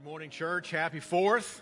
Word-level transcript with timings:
Good 0.00 0.08
morning, 0.08 0.30
church. 0.30 0.70
Happy 0.70 0.98
Fourth. 0.98 1.60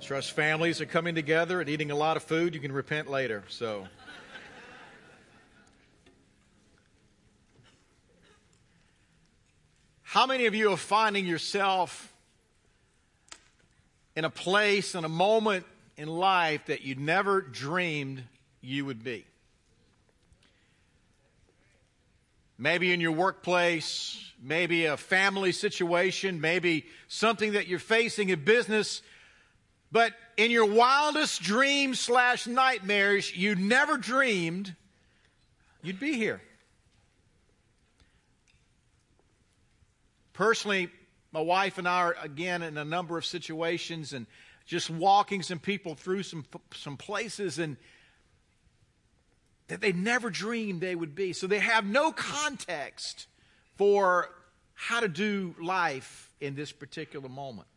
Trust 0.00 0.32
families 0.32 0.80
are 0.80 0.86
coming 0.86 1.14
together 1.14 1.60
and 1.60 1.70
eating 1.70 1.92
a 1.92 1.94
lot 1.94 2.16
of 2.16 2.24
food. 2.24 2.56
You 2.56 2.60
can 2.60 2.72
repent 2.72 3.08
later. 3.08 3.44
So, 3.48 3.86
how 10.02 10.26
many 10.26 10.46
of 10.46 10.54
you 10.56 10.72
are 10.72 10.76
finding 10.76 11.24
yourself 11.24 12.12
in 14.16 14.24
a 14.24 14.30
place, 14.30 14.96
in 14.96 15.04
a 15.04 15.08
moment 15.08 15.64
in 15.96 16.08
life 16.08 16.66
that 16.66 16.82
you 16.82 16.96
never 16.96 17.42
dreamed 17.42 18.24
you 18.60 18.84
would 18.86 19.04
be? 19.04 19.24
Maybe 22.60 22.92
in 22.92 23.00
your 23.00 23.12
workplace, 23.12 24.22
maybe 24.38 24.84
a 24.84 24.98
family 24.98 25.50
situation, 25.50 26.42
maybe 26.42 26.84
something 27.08 27.52
that 27.52 27.68
you're 27.68 27.78
facing 27.78 28.28
in 28.28 28.44
business. 28.44 29.00
But 29.90 30.12
in 30.36 30.50
your 30.50 30.66
wildest 30.66 31.40
dreams 31.40 31.98
slash 31.98 32.46
nightmares, 32.46 33.34
you 33.34 33.54
never 33.54 33.96
dreamed 33.96 34.76
you'd 35.82 35.98
be 35.98 36.18
here. 36.18 36.42
Personally, 40.34 40.90
my 41.32 41.40
wife 41.40 41.78
and 41.78 41.88
I 41.88 42.02
are 42.02 42.16
again 42.22 42.60
in 42.60 42.76
a 42.76 42.84
number 42.84 43.16
of 43.16 43.24
situations 43.24 44.12
and 44.12 44.26
just 44.66 44.90
walking 44.90 45.42
some 45.42 45.58
people 45.58 45.94
through 45.94 46.24
some 46.24 46.44
some 46.74 46.98
places 46.98 47.58
and 47.58 47.78
that 49.70 49.80
they 49.80 49.92
never 49.92 50.30
dreamed 50.30 50.80
they 50.80 50.96
would 50.96 51.14
be. 51.14 51.32
So 51.32 51.46
they 51.46 51.60
have 51.60 51.86
no 51.86 52.10
context 52.10 53.28
for 53.76 54.28
how 54.74 54.98
to 54.98 55.06
do 55.06 55.54
life 55.62 56.32
in 56.40 56.56
this 56.56 56.72
particular 56.72 57.28
moment. 57.28 57.68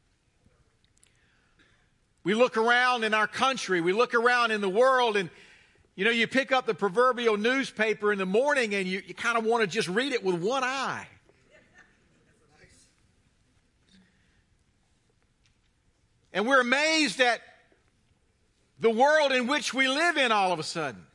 We 2.23 2.33
look 2.33 2.57
around 2.57 3.03
in 3.03 3.13
our 3.13 3.27
country, 3.27 3.79
we 3.79 3.93
look 3.93 4.15
around 4.15 4.49
in 4.49 4.59
the 4.59 4.69
world, 4.69 5.17
and 5.17 5.29
you 5.95 6.03
know, 6.03 6.09
you 6.09 6.25
pick 6.25 6.51
up 6.51 6.65
the 6.65 6.73
proverbial 6.73 7.37
newspaper 7.37 8.11
in 8.11 8.17
the 8.17 8.25
morning 8.25 8.73
and 8.73 8.87
you, 8.87 9.03
you 9.05 9.13
kind 9.13 9.37
of 9.37 9.43
want 9.43 9.61
to 9.61 9.67
just 9.67 9.87
read 9.87 10.13
it 10.13 10.23
with 10.23 10.41
one 10.41 10.63
eye. 10.63 11.07
And 16.35 16.47
we're 16.47 16.61
amazed 16.61 17.19
at 17.21 17.41
the 18.79 18.89
world 18.89 19.31
in 19.31 19.45
which 19.45 19.71
we 19.75 19.87
live 19.87 20.17
in 20.17 20.31
all 20.31 20.51
of 20.51 20.57
a 20.57 20.63
sudden. 20.63 21.05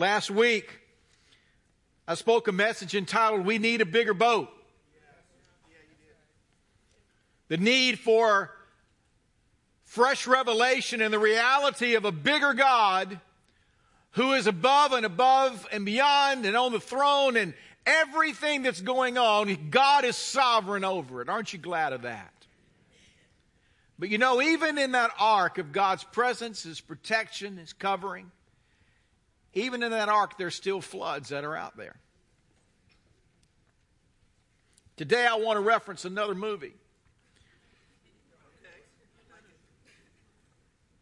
Last 0.00 0.30
week, 0.30 0.80
I 2.08 2.14
spoke 2.14 2.48
a 2.48 2.52
message 2.52 2.94
entitled, 2.94 3.44
We 3.44 3.58
Need 3.58 3.82
a 3.82 3.84
Bigger 3.84 4.14
Boat. 4.14 4.48
The 7.48 7.58
need 7.58 7.98
for 7.98 8.50
fresh 9.84 10.26
revelation 10.26 11.02
and 11.02 11.12
the 11.12 11.18
reality 11.18 11.96
of 11.96 12.06
a 12.06 12.12
bigger 12.12 12.54
God 12.54 13.20
who 14.12 14.32
is 14.32 14.46
above 14.46 14.92
and 14.92 15.04
above 15.04 15.68
and 15.70 15.84
beyond 15.84 16.46
and 16.46 16.56
on 16.56 16.72
the 16.72 16.80
throne 16.80 17.36
and 17.36 17.52
everything 17.84 18.62
that's 18.62 18.80
going 18.80 19.18
on. 19.18 19.68
God 19.68 20.06
is 20.06 20.16
sovereign 20.16 20.82
over 20.82 21.20
it. 21.20 21.28
Aren't 21.28 21.52
you 21.52 21.58
glad 21.58 21.92
of 21.92 22.02
that? 22.02 22.32
But 23.98 24.08
you 24.08 24.16
know, 24.16 24.40
even 24.40 24.78
in 24.78 24.92
that 24.92 25.10
ark 25.18 25.58
of 25.58 25.72
God's 25.72 26.04
presence, 26.04 26.62
His 26.62 26.80
protection, 26.80 27.58
His 27.58 27.74
covering, 27.74 28.30
even 29.54 29.82
in 29.82 29.90
that 29.90 30.08
ark, 30.08 30.38
there's 30.38 30.54
still 30.54 30.80
floods 30.80 31.30
that 31.30 31.44
are 31.44 31.56
out 31.56 31.76
there. 31.76 31.96
Today, 34.96 35.26
I 35.26 35.36
want 35.36 35.56
to 35.56 35.60
reference 35.60 36.04
another 36.04 36.34
movie. 36.34 36.74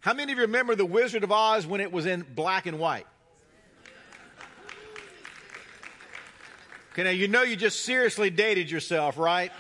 How 0.01 0.15
many 0.15 0.33
of 0.33 0.39
you 0.39 0.45
remember 0.45 0.75
The 0.75 0.87
Wizard 0.87 1.25
of 1.25 1.33
Oz 1.33 1.67
when 1.67 1.81
it 1.81 1.93
was 1.93 2.07
in 2.07 2.25
black 2.35 2.67
and 2.67 2.79
white? 2.79 3.07
Okay, 6.93 7.05
now 7.05 7.11
you 7.11 7.29
know 7.29 7.43
you 7.43 7.57
just 7.57 7.85
seriously 7.85 8.31
dated 8.31 8.71
yourself, 8.71 9.19
right? 9.19 9.53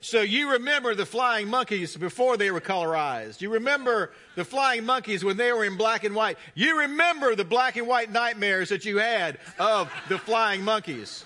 So 0.00 0.20
you 0.20 0.52
remember 0.52 0.94
the 0.94 1.06
flying 1.06 1.48
monkeys 1.48 1.96
before 1.96 2.36
they 2.36 2.50
were 2.50 2.60
colorized. 2.60 3.40
You 3.40 3.50
remember 3.50 4.12
the 4.36 4.44
flying 4.44 4.84
monkeys 4.84 5.24
when 5.24 5.36
they 5.36 5.52
were 5.52 5.64
in 5.64 5.76
black 5.76 6.04
and 6.04 6.14
white. 6.14 6.38
You 6.54 6.80
remember 6.80 7.34
the 7.34 7.44
black 7.44 7.76
and 7.76 7.88
white 7.88 8.10
nightmares 8.10 8.68
that 8.68 8.84
you 8.84 8.98
had 8.98 9.38
of 9.58 9.92
the 10.08 10.18
flying 10.18 10.62
monkeys. 10.62 11.24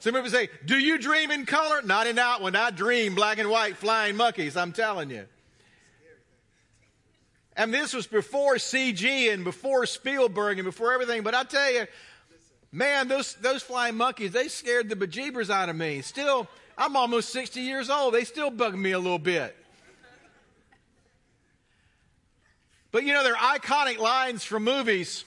Some 0.00 0.14
people 0.14 0.30
say, 0.30 0.50
Do 0.66 0.78
you 0.78 0.98
dream 0.98 1.30
in 1.30 1.46
color? 1.46 1.80
Not 1.82 2.06
in 2.06 2.16
that 2.16 2.42
one. 2.42 2.54
I 2.54 2.70
dream 2.70 3.14
black 3.14 3.38
and 3.38 3.48
white 3.48 3.76
flying 3.76 4.16
monkeys, 4.16 4.56
I'm 4.56 4.72
telling 4.72 5.10
you. 5.10 5.24
And 7.56 7.74
this 7.74 7.92
was 7.92 8.06
before 8.06 8.56
CG 8.56 9.32
and 9.32 9.42
before 9.42 9.84
Spielberg 9.86 10.58
and 10.58 10.66
before 10.66 10.92
everything. 10.92 11.22
But 11.22 11.34
I 11.34 11.42
tell 11.42 11.72
you, 11.72 11.86
man, 12.70 13.08
those, 13.08 13.34
those 13.36 13.64
flying 13.64 13.96
monkeys, 13.96 14.30
they 14.30 14.46
scared 14.46 14.88
the 14.88 14.94
bejeebers 14.94 15.50
out 15.50 15.68
of 15.68 15.74
me. 15.74 16.02
Still, 16.02 16.46
I'm 16.78 16.96
almost 16.96 17.30
60 17.30 17.60
years 17.60 17.90
old. 17.90 18.14
They 18.14 18.22
still 18.22 18.50
bug 18.50 18.76
me 18.76 18.92
a 18.92 18.98
little 18.98 19.18
bit. 19.18 19.56
But 22.92 23.02
you 23.02 23.12
know, 23.12 23.24
they're 23.24 23.34
iconic 23.34 23.98
lines 23.98 24.44
from 24.44 24.64
movies. 24.64 25.24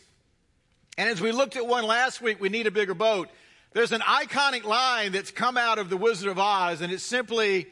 And 0.97 1.09
as 1.09 1.21
we 1.21 1.31
looked 1.31 1.57
at 1.57 1.67
one 1.67 1.83
last 1.83 2.21
week, 2.21 2.39
we 2.39 2.49
need 2.49 2.67
a 2.67 2.71
bigger 2.71 2.93
boat. 2.93 3.29
There's 3.73 3.91
an 3.91 4.01
iconic 4.01 4.63
line 4.63 5.11
that's 5.11 5.31
come 5.31 5.57
out 5.57 5.77
of 5.77 5.89
The 5.89 5.97
Wizard 5.97 6.29
of 6.29 6.39
Oz, 6.39 6.81
and 6.81 6.91
it's 6.91 7.03
simply, 7.03 7.67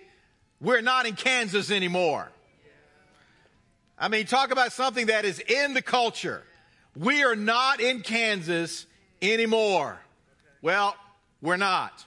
We're 0.61 0.81
not 0.81 1.05
in 1.05 1.15
Kansas 1.15 1.71
anymore. 1.71 2.29
I 3.97 4.07
mean, 4.07 4.25
talk 4.25 4.51
about 4.51 4.71
something 4.71 5.07
that 5.07 5.25
is 5.25 5.39
in 5.39 5.73
the 5.73 5.81
culture. 5.81 6.43
We 6.95 7.23
are 7.23 7.35
not 7.35 7.79
in 7.79 8.01
Kansas 8.01 8.85
anymore. 9.21 9.99
Well, 10.61 10.95
we're 11.41 11.57
not. 11.57 12.05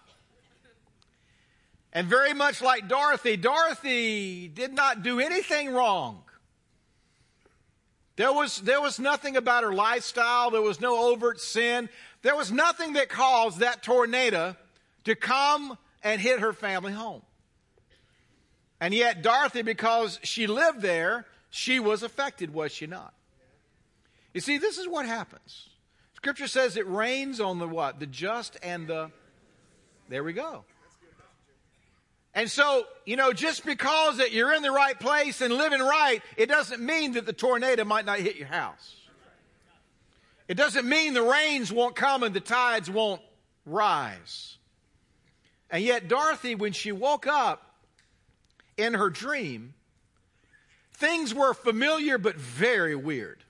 And 1.93 2.07
very 2.07 2.33
much 2.33 2.63
like 2.63 2.89
Dorothy, 2.89 3.37
Dorothy 3.37 4.49
did 4.49 4.73
not 4.73 5.03
do 5.03 5.21
anything 5.21 5.73
wrong. 5.73 6.23
There 8.17 8.33
was, 8.33 8.61
there 8.61 8.81
was 8.81 8.99
nothing 8.99 9.37
about 9.37 9.65
her 9.65 9.73
lifestyle. 9.73 10.51
There 10.51 10.63
was 10.63 10.81
no 10.81 11.13
overt 11.13 11.41
sin. 11.41 11.89
There 12.23 12.37
was 12.37 12.53
nothing 12.53 12.95
that 12.95 13.09
caused 13.09 13.59
that 13.61 13.83
tornado 13.83 14.57
to 15.05 15.15
come 15.15 15.77
and 16.03 16.21
hit 16.21 16.41
her 16.41 16.53
family 16.53 16.93
home. 16.93 17.23
And 18.81 18.93
yet, 18.93 19.23
Dorothy, 19.23 19.63
because 19.63 20.19
she 20.23 20.47
lived 20.47 20.81
there, 20.81 21.27
she 21.51 21.79
was 21.79 22.03
affected, 22.03 22.53
was 22.53 22.73
she 22.73 22.87
not? 22.87 23.15
You 24.35 24.41
see, 24.41 24.59
this 24.59 24.79
is 24.79 24.89
what 24.89 25.07
happens. 25.07 25.69
Scripture 26.15 26.47
says 26.47 26.77
it 26.77 26.89
rains 26.89 27.41
on 27.41 27.59
the 27.59 27.69
what? 27.69 28.01
The 28.01 28.07
just 28.07 28.57
and 28.63 28.87
the. 28.87 29.11
There 30.09 30.25
we 30.25 30.33
go. 30.33 30.65
And 32.35 32.51
so, 32.51 32.87
you 33.05 33.17
know, 33.17 33.33
just 33.33 33.65
because 33.65 34.17
that 34.17 34.33
you're 34.33 34.55
in 34.55 34.63
the 34.63 34.71
right 34.71 34.99
place 34.99 35.41
and 35.43 35.53
living 35.53 35.81
right, 35.81 36.23
it 36.37 36.47
doesn't 36.49 36.81
mean 36.81 37.13
that 37.13 37.27
the 37.27 37.33
tornado 37.33 37.85
might 37.85 38.07
not 38.07 38.21
hit 38.21 38.37
your 38.37 38.49
house. 38.49 38.97
It 40.49 40.55
doesn't 40.57 40.89
mean 40.89 41.15
the 41.15 41.23
rains 41.23 41.71
won't 41.71 41.95
come 41.95 42.23
and 42.23 42.35
the 42.35 42.41
tides 42.41 42.91
won't 42.91 43.21
rise. 43.67 44.57
And 45.71 45.83
yet, 45.83 46.09
Dorothy, 46.09 46.55
when 46.55 46.73
she 46.73 46.93
woke 46.93 47.27
up 47.27 47.75
in 48.77 48.95
her 48.95 49.11
dream, 49.11 49.75
things 50.95 51.35
were 51.35 51.55
familiar 51.55 52.19
but 52.19 52.37
very 52.37 52.97
weird. 52.97 53.45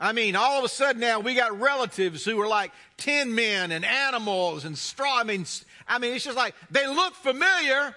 I 0.00 0.12
mean, 0.12 0.34
all 0.34 0.58
of 0.58 0.64
a 0.64 0.68
sudden 0.68 1.00
now 1.00 1.20
we 1.20 1.34
got 1.34 1.60
relatives 1.60 2.24
who 2.24 2.40
are 2.40 2.48
like 2.48 2.72
tin 2.96 3.34
men 3.34 3.70
and 3.70 3.84
animals 3.84 4.64
and 4.64 4.76
straw. 4.76 5.18
I 5.18 5.24
mean, 5.24 5.44
I 5.86 5.98
mean, 5.98 6.14
it's 6.14 6.24
just 6.24 6.38
like 6.38 6.54
they 6.70 6.86
look 6.86 7.14
familiar, 7.14 7.94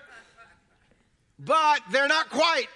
but 1.40 1.80
they're 1.92 2.10
not 2.10 2.30
quite. 2.30 2.68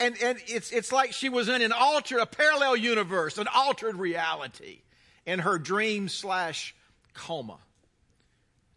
And, 0.00 0.16
and 0.22 0.38
it's, 0.46 0.72
it's 0.72 0.90
like 0.90 1.12
she 1.12 1.28
was 1.28 1.48
in 1.48 1.60
an 1.60 1.70
altered, 1.70 2.20
a 2.20 2.26
parallel 2.26 2.76
universe, 2.76 3.36
an 3.36 3.46
altered 3.54 3.96
reality 3.96 4.80
in 5.26 5.40
her 5.40 5.58
dream 5.58 6.08
slash 6.08 6.74
coma. 7.12 7.58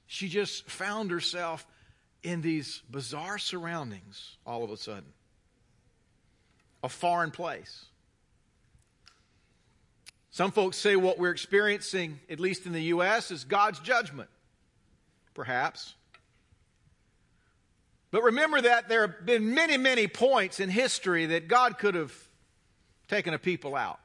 She 0.08 0.28
just 0.28 0.70
found 0.70 1.10
herself 1.10 1.66
in 2.22 2.42
these 2.42 2.84
bizarre 2.92 3.38
surroundings 3.38 4.38
all 4.46 4.64
of 4.64 4.72
a 4.72 4.78
sudden. 4.78 5.14
A 6.84 6.90
foreign 6.90 7.32
place. 7.32 7.86
Some 10.36 10.52
folks 10.52 10.76
say 10.76 10.98
what 10.98 11.18
we're 11.18 11.32
experiencing, 11.32 12.20
at 12.30 12.42
least 12.42 12.66
in 12.66 12.74
the 12.74 12.84
U.S., 12.84 13.32
is 13.32 13.46
God's 13.46 13.80
judgment. 13.80 14.28
Perhaps. 15.34 15.94
But 18.12 18.22
remember 18.22 18.60
that 18.60 18.90
there 18.90 19.08
have 19.08 19.26
been 19.26 19.54
many, 19.54 19.78
many 19.78 20.08
points 20.08 20.60
in 20.60 20.70
history 20.70 21.28
that 21.28 21.48
God 21.48 21.78
could 21.78 21.96
have 21.96 22.14
taken 23.08 23.34
a 23.34 23.40
people 23.40 23.78
out. 23.78 23.98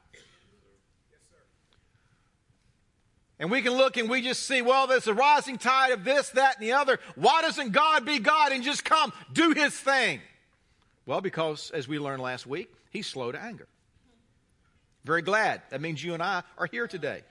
And 3.40 3.50
we 3.50 3.60
can 3.60 3.72
look 3.72 3.96
and 3.96 4.08
we 4.08 4.22
just 4.22 4.46
see, 4.46 4.62
well, 4.62 4.86
there's 4.86 5.08
a 5.08 5.14
rising 5.14 5.58
tide 5.58 5.90
of 5.90 6.04
this, 6.04 6.28
that, 6.28 6.58
and 6.58 6.64
the 6.64 6.74
other. 6.74 7.00
Why 7.16 7.42
doesn't 7.42 7.72
God 7.72 8.06
be 8.06 8.20
God 8.20 8.52
and 8.52 8.62
just 8.62 8.84
come 8.84 9.12
do 9.32 9.50
his 9.50 9.74
thing? 9.74 10.20
Well, 11.06 11.22
because 11.22 11.72
as 11.72 11.88
we 11.88 11.98
learned 11.98 12.22
last 12.22 12.46
week, 12.46 12.72
he's 12.90 13.08
slow 13.08 13.32
to 13.32 13.42
anger. 13.42 13.66
Very 15.04 15.22
glad. 15.22 15.62
That 15.70 15.80
means 15.80 16.04
you 16.04 16.14
and 16.14 16.22
I 16.22 16.42
are 16.58 16.66
here 16.66 16.86
today. 16.86 17.22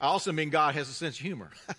I 0.00 0.06
also 0.06 0.32
mean 0.32 0.50
God 0.50 0.74
has 0.74 0.88
a 0.88 0.92
sense 0.92 1.16
of 1.16 1.22
humor. 1.22 1.50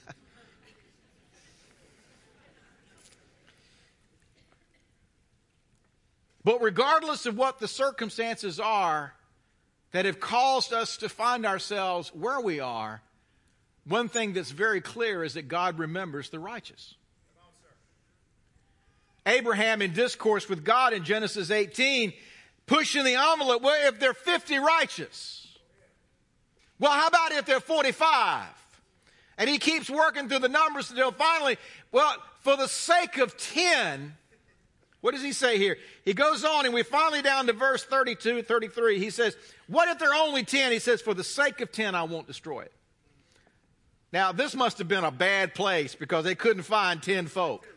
but 6.44 6.62
regardless 6.62 7.26
of 7.26 7.38
what 7.38 7.60
the 7.60 7.68
circumstances 7.68 8.60
are, 8.60 9.14
that 9.94 10.06
have 10.06 10.20
caused 10.20 10.74
us 10.74 10.98
to 10.98 11.08
find 11.08 11.46
ourselves 11.46 12.10
where 12.14 12.42
we 12.42 12.60
are, 12.60 13.02
one 13.86 14.10
thing 14.10 14.34
that's 14.34 14.52
very 14.52 14.82
clear 14.82 15.24
is 15.24 15.36
that 15.36 15.48
God 15.48 15.80
remembers 15.80 16.30
the 16.30 16.40
righteous. 16.40 16.96
Abraham, 19.26 19.82
in 19.82 19.94
discourse 19.94 20.50
with 20.50 20.66
God 20.66 20.92
in 20.92 21.06
Genesis 21.06 21.50
18, 21.50 22.12
pushing 22.66 23.04
the 23.04 23.16
envelope. 23.16 23.62
Well, 23.62 23.88
if 23.88 24.00
they're 24.00 24.14
50 24.14 24.58
righteous, 24.60 25.48
well, 26.80 26.92
how 26.92 27.08
about 27.08 27.32
if 27.32 27.46
they're 27.46 27.60
45? 27.60 28.48
And 29.38 29.50
he 29.50 29.58
keeps 29.58 29.90
working 29.90 30.30
through 30.30 30.40
the 30.40 30.50
numbers 30.50 30.90
until 30.92 31.12
finally, 31.12 31.58
well, 31.92 32.16
for 32.42 32.56
the 32.56 32.68
sake 32.68 33.18
of 33.18 33.38
10, 33.38 34.16
what 35.02 35.14
does 35.14 35.24
he 35.24 35.34
say 35.34 35.58
here? 35.58 35.78
He 36.06 36.14
goes 36.14 36.46
on 36.46 36.66
and 36.66 36.74
we 36.74 36.84
finally 36.84 37.22
down 37.22 37.48
to 37.48 37.54
verse 37.54 37.84
32, 37.84 38.44
33. 38.44 39.00
He 39.00 39.10
says, 39.10 39.36
What 39.68 39.90
if 39.90 40.00
there 40.00 40.12
are 40.12 40.28
only 40.28 40.44
10? 40.44 40.72
He 40.72 40.80
says, 40.80 41.02
For 41.02 41.14
the 41.14 41.24
sake 41.24 41.62
of 41.62 41.72
10, 41.72 41.96
I 41.96 42.04
won't 42.04 42.28
destroy 42.28 42.62
it. 42.62 42.72
Now, 44.14 44.32
this 44.32 44.56
must 44.56 44.78
have 44.78 44.88
been 44.88 45.04
a 45.04 45.12
bad 45.12 45.56
place 45.56 45.96
because 45.96 46.24
they 46.24 46.36
couldn't 46.36 46.64
find 46.64 47.02
10 47.02 47.28
folk. 47.28 47.68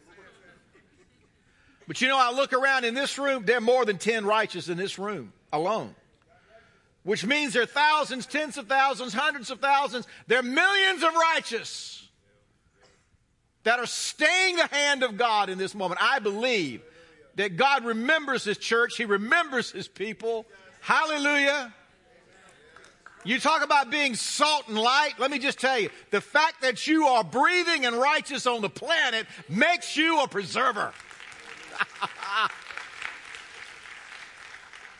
But 1.86 2.00
you 2.00 2.08
know, 2.08 2.18
I 2.18 2.32
look 2.32 2.52
around 2.52 2.84
in 2.84 2.94
this 2.94 3.18
room, 3.18 3.44
there 3.44 3.58
are 3.58 3.60
more 3.60 3.84
than 3.84 3.98
10 3.98 4.26
righteous 4.26 4.68
in 4.68 4.76
this 4.76 4.98
room 4.98 5.32
alone. 5.52 5.94
Which 7.04 7.24
means 7.24 7.52
there 7.52 7.62
are 7.62 7.66
thousands, 7.66 8.26
tens 8.26 8.58
of 8.58 8.66
thousands, 8.66 9.14
hundreds 9.14 9.50
of 9.50 9.60
thousands. 9.60 10.08
There 10.26 10.40
are 10.40 10.42
millions 10.42 11.04
of 11.04 11.14
righteous 11.14 12.08
that 13.62 13.78
are 13.78 13.86
staying 13.86 14.56
the 14.56 14.66
hand 14.66 15.04
of 15.04 15.16
God 15.16 15.48
in 15.48 15.58
this 15.58 15.74
moment. 15.74 16.00
I 16.02 16.18
believe 16.18 16.82
that 17.36 17.56
God 17.56 17.84
remembers 17.84 18.42
His 18.42 18.58
church, 18.58 18.96
He 18.96 19.04
remembers 19.04 19.70
His 19.70 19.86
people. 19.86 20.46
Hallelujah. 20.80 21.72
You 23.24 23.40
talk 23.40 23.64
about 23.64 23.90
being 23.90 24.14
salt 24.14 24.68
and 24.68 24.78
light. 24.78 25.14
Let 25.18 25.32
me 25.32 25.40
just 25.40 25.58
tell 25.60 25.78
you 25.78 25.90
the 26.10 26.20
fact 26.20 26.62
that 26.62 26.86
you 26.86 27.06
are 27.06 27.24
breathing 27.24 27.84
and 27.84 27.96
righteous 27.96 28.46
on 28.46 28.62
the 28.62 28.70
planet 28.70 29.26
makes 29.48 29.96
you 29.96 30.20
a 30.22 30.28
preserver. 30.28 30.92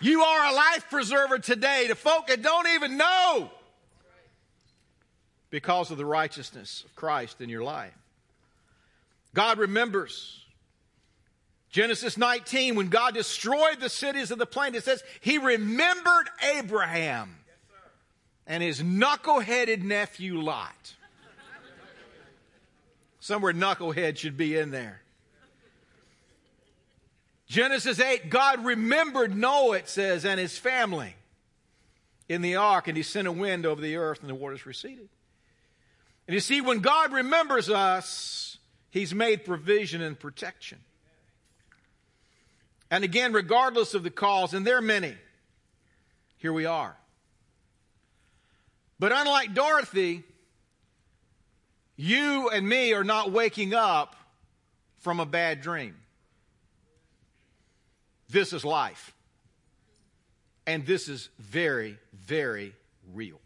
You 0.01 0.23
are 0.23 0.53
a 0.53 0.55
life 0.55 0.87
preserver 0.91 1.39
today 1.39 1.87
to 1.89 1.95
folk 1.95 2.27
that 2.29 2.43
don't 2.43 2.69
even 2.69 2.97
know 2.97 3.51
because 5.51 5.91
of 5.91 5.99
the 5.99 6.05
righteousness 6.05 6.85
of 6.85 6.95
Christ 6.97 7.41
in 7.41 7.49
your 7.49 7.63
life. 7.63 7.95
God 9.35 9.59
remembers 9.59 10.47
Genesis 11.71 12.17
19, 12.17 12.75
when 12.75 12.89
God 12.89 13.13
destroyed 13.13 13.81
the 13.81 13.91
cities 13.91 14.31
of 14.31 14.39
the 14.39 14.47
plain, 14.47 14.75
it 14.75 14.83
says 14.85 15.03
he 15.21 15.37
remembered 15.37 16.31
Abraham 16.57 17.37
and 18.47 18.63
his 18.63 18.83
knuckleheaded 18.83 19.83
nephew 19.83 20.41
Lot. 20.41 20.95
Somewhere 23.21 23.53
knucklehead 23.53 24.17
should 24.17 24.37
be 24.37 24.57
in 24.57 24.71
there. 24.71 25.03
Genesis 27.47 28.01
8, 28.01 28.29
God 28.29 28.65
remembered 28.65 29.37
Noah, 29.37 29.79
it 29.79 29.89
says, 29.89 30.25
and 30.25 30.41
his 30.41 30.59
family 30.59 31.15
in 32.29 32.43
the 32.43 32.57
ark, 32.57 32.89
and 32.89 32.97
he 32.97 33.03
sent 33.03 33.29
a 33.29 33.33
wind 33.33 33.65
over 33.65 33.81
the 33.81 33.97
earth, 33.97 34.21
and 34.21 34.29
the 34.29 34.35
waters 34.35 34.67
receded. 34.67 35.09
And 36.27 36.35
you 36.35 36.41
see, 36.41 36.61
when 36.61 36.81
God 36.81 37.13
remembers 37.13 37.71
us, 37.71 38.59
he's 38.91 39.15
made 39.15 39.45
provision 39.45 40.03
and 40.03 40.19
protection. 40.19 40.79
And 42.91 43.05
again, 43.05 43.33
regardless 43.33 43.95
of 43.95 44.03
the 44.03 44.11
cause, 44.11 44.53
and 44.53 44.67
there 44.67 44.79
are 44.79 44.83
many, 44.83 45.15
here 46.39 46.53
we 46.53 46.67
are. 46.67 46.97
But 48.99 49.13
unlike 49.13 49.55
Dorothy, 49.55 50.25
you 51.97 52.49
and 52.49 52.69
me 52.69 52.93
are 52.93 53.05
not 53.05 53.31
waking 53.31 53.73
up 53.73 54.17
from 54.99 55.21
a 55.21 55.27
bad 55.27 55.61
dream. 55.61 55.95
This 58.29 58.53
is 58.53 58.65
life. 58.65 59.15
And 60.67 60.85
this 60.85 61.09
is 61.09 61.29
very, 61.39 61.99
very 62.13 62.75
real. 63.15 63.41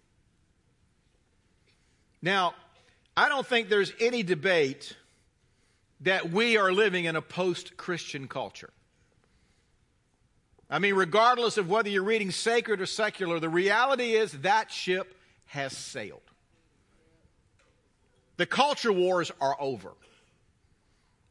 Now, 2.23 2.55
I 3.17 3.29
don't 3.29 3.47
think 3.47 3.69
there's 3.69 3.93
any 4.01 4.23
debate 4.23 4.97
that 6.03 6.31
we 6.31 6.57
are 6.57 6.73
living 6.73 7.05
in 7.05 7.17
a 7.17 7.23
post 7.23 7.77
Christian 7.77 8.27
culture. 8.29 8.71
I 10.71 10.79
mean, 10.79 10.95
regardless 10.95 11.59
of 11.59 11.69
whether 11.69 11.89
you're 11.89 12.05
reading 12.05 12.31
sacred 12.31 12.81
or 12.81 12.87
secular, 12.87 13.41
the 13.41 13.49
reality 13.49 14.13
is 14.13 14.33
that 14.33 14.71
ship 14.71 15.15
has 15.47 15.77
sailed. 15.77 16.23
The 18.37 18.47
culture 18.47 18.93
wars 18.93 19.33
are 19.41 19.57
over. 19.61 19.93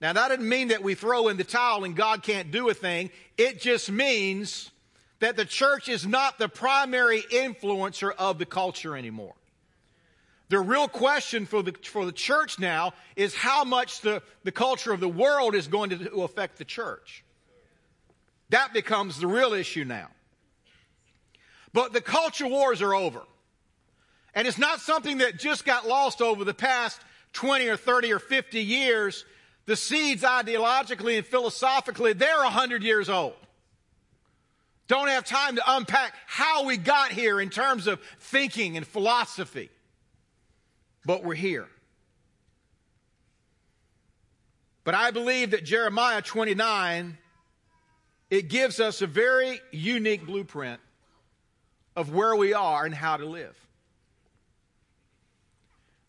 Now, 0.01 0.13
that 0.13 0.30
doesn't 0.30 0.48
mean 0.48 0.69
that 0.69 0.81
we 0.81 0.96
throw 0.96 1.28
in 1.28 1.38
the 1.38 1.44
towel 1.44 1.84
and 1.84 1.96
God 1.96 2.24
can't 2.24 2.51
do 2.51 2.69
a 2.69 2.74
thing. 2.74 3.10
It 3.38 3.60
just 3.60 3.92
means 3.92 4.72
that 5.19 5.36
the 5.36 5.46
church 5.46 5.90
is 5.90 6.07
not 6.07 6.40
the 6.40 6.48
primary 6.48 7.22
influencer 7.22 8.12
of 8.18 8.38
the 8.38 8.46
culture 8.46 8.96
anymore. 8.96 9.36
The 10.48 10.60
real 10.60 10.88
question 10.88 11.46
for 11.46 11.62
the, 11.62 11.74
for 11.84 12.06
the 12.06 12.12
church 12.12 12.57
now 12.57 12.94
is 13.16 13.36
how 13.36 13.63
much 13.63 14.01
the, 14.01 14.24
the 14.44 14.51
culture 14.51 14.92
of 14.92 15.00
the 15.00 15.10
world 15.10 15.54
is 15.54 15.68
going 15.68 15.92
to 15.92 16.22
affect 16.24 16.57
the 16.57 16.66
church. 16.66 17.24
That 18.50 18.74
becomes 18.74 19.19
the 19.19 19.28
real 19.28 19.54
issue 19.54 19.84
now. 19.84 20.07
But 21.72 21.94
the 21.94 22.01
culture 22.01 22.48
wars 22.48 22.81
are 22.81 22.96
over. 22.96 23.22
And 24.34 24.48
it's 24.48 24.57
not 24.57 24.80
something 24.80 25.19
that 25.19 25.38
just 25.38 25.66
got 25.66 25.88
lost 25.88 26.22
over 26.22 26.44
the 26.44 26.54
past 26.54 27.00
20 27.34 27.68
or 27.68 27.78
30 27.78 28.13
or 28.13 28.19
50 28.19 28.63
years. 28.63 29.25
The 29.70 29.76
seeds 29.76 30.24
ideologically 30.24 31.20
and 31.20 31.28
philosophically, 31.28 32.14
they're 32.14 32.40
100 32.40 32.82
years 32.82 33.08
old. 33.08 33.36
Don't 34.88 35.10
have 35.10 35.26
time 35.26 35.58
to 35.58 35.64
unpack 35.68 36.16
how 36.26 36.66
we 36.66 36.76
got 36.76 37.12
here 37.12 37.40
in 37.40 37.52
terms 37.52 37.86
of 37.86 38.02
thinking 38.20 38.78
and 38.78 38.88
philosophy. 38.88 39.70
But 41.06 41.24
we're 41.24 41.36
here. 41.36 41.68
But 44.86 44.96
I 44.96 45.12
believe 45.12 45.52
that 45.52 45.66
Jeremiah 45.66 46.24
29 46.24 47.20
it 48.32 48.50
gives 48.50 48.80
us 48.80 49.04
a 49.04 49.08
very 49.08 49.62
unique 49.72 50.26
blueprint 50.26 50.82
of 51.96 52.12
where 52.12 52.36
we 52.36 52.56
are 52.56 52.86
and 52.86 52.96
how 52.96 53.18
to 53.18 53.26
live. 53.26 53.56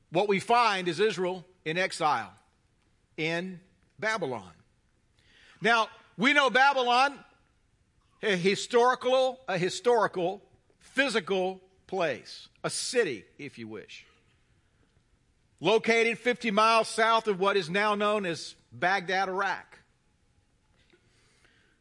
What 0.08 0.30
we 0.30 0.40
find 0.40 0.88
is 0.88 0.98
Israel 0.98 1.44
in 1.66 1.76
exile 1.76 2.32
in 3.20 3.60
Babylon. 3.98 4.52
Now, 5.60 5.88
we 6.16 6.32
know 6.32 6.48
Babylon, 6.48 7.18
a 8.22 8.34
historical, 8.34 9.38
a 9.46 9.58
historical, 9.58 10.42
physical 10.78 11.60
place, 11.86 12.48
a 12.64 12.70
city, 12.70 13.24
if 13.38 13.58
you 13.58 13.68
wish. 13.68 14.06
Located 15.60 16.18
50 16.18 16.50
miles 16.50 16.88
south 16.88 17.28
of 17.28 17.38
what 17.38 17.58
is 17.58 17.68
now 17.68 17.94
known 17.94 18.24
as 18.24 18.54
Baghdad, 18.72 19.28
Iraq. 19.28 19.78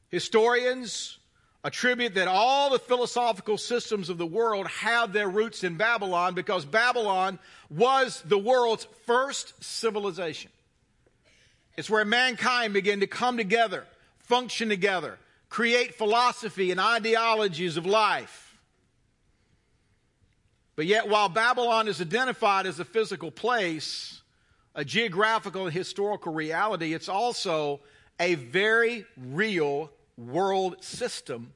Historians 0.10 1.20
attribute 1.64 2.16
that 2.16 2.28
all 2.28 2.70
the 2.70 2.80
philosophical 2.80 3.58
systems 3.58 4.10
of 4.10 4.18
the 4.18 4.26
world 4.26 4.68
have 4.68 5.14
their 5.14 5.30
roots 5.30 5.64
in 5.64 5.78
Babylon 5.78 6.34
because 6.34 6.66
Babylon 6.66 7.40
was 7.70 8.22
the 8.26 8.38
world's 8.38 8.88
first 9.06 9.54
civilization. 9.64 10.52
It's 11.80 11.90
where 11.90 12.04
mankind 12.04 12.74
began 12.74 13.00
to 13.00 13.08
come 13.08 13.38
together, 13.38 13.86
function 14.18 14.68
together, 14.68 15.18
create 15.48 15.96
philosophy 15.96 16.72
and 16.72 16.80
ideologies 16.80 17.78
of 17.78 17.86
life. 17.86 18.60
But 20.76 20.88
yet, 20.88 21.08
while 21.08 21.30
Babylon 21.30 21.88
is 21.88 22.02
identified 22.02 22.66
as 22.66 22.82
a 22.82 22.86
physical 22.86 23.32
place, 23.32 24.22
a 24.76 24.84
geographical 24.84 25.68
and 25.68 25.74
historical 25.74 26.34
reality, 26.34 26.94
it's 26.94 27.08
also 27.08 27.80
a 28.20 28.36
very 28.36 29.06
real 29.16 29.90
world 30.18 30.84
system 30.84 31.54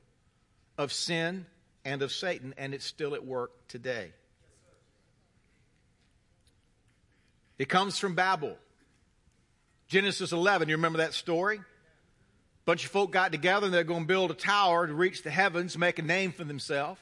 of 0.77 0.93
sin 0.93 1.45
and 1.83 2.01
of 2.01 2.13
Satan, 2.13 2.53
and 2.57 2.73
it's 2.73 2.85
still 2.85 3.13
at 3.13 3.25
work 3.25 3.51
today. 3.67 4.13
It 7.59 7.67
comes 7.67 7.99
from 7.99 8.15
Babel. 8.15 8.57
Genesis 9.93 10.31
11, 10.31 10.69
you 10.69 10.75
remember 10.75 10.97
that 10.97 11.13
story? 11.13 11.61
Bunch 12.65 12.83
of 12.83 12.89
folk 12.89 13.11
got 13.11 13.31
together 13.31 13.67
and 13.67 13.73
they're 13.73 13.83
going 13.83 14.01
to 14.01 14.07
build 14.07 14.31
a 14.31 14.33
tower 14.33 14.87
to 14.87 14.93
reach 14.93 15.21
the 15.21 15.29
heavens, 15.29 15.77
make 15.77 15.99
a 15.99 16.01
name 16.01 16.31
for 16.31 16.43
themselves. 16.43 16.99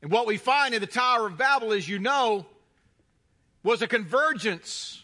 And 0.00 0.12
what 0.12 0.28
we 0.28 0.36
find 0.36 0.74
in 0.74 0.80
the 0.80 0.86
Tower 0.86 1.26
of 1.26 1.36
Babel, 1.36 1.72
as 1.72 1.88
you 1.88 1.98
know, 1.98 2.46
was 3.64 3.82
a 3.82 3.88
convergence 3.88 5.02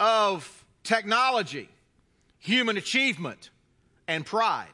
of 0.00 0.64
technology, 0.84 1.68
human 2.38 2.78
achievement, 2.78 3.50
and 4.08 4.24
pride. 4.24 4.72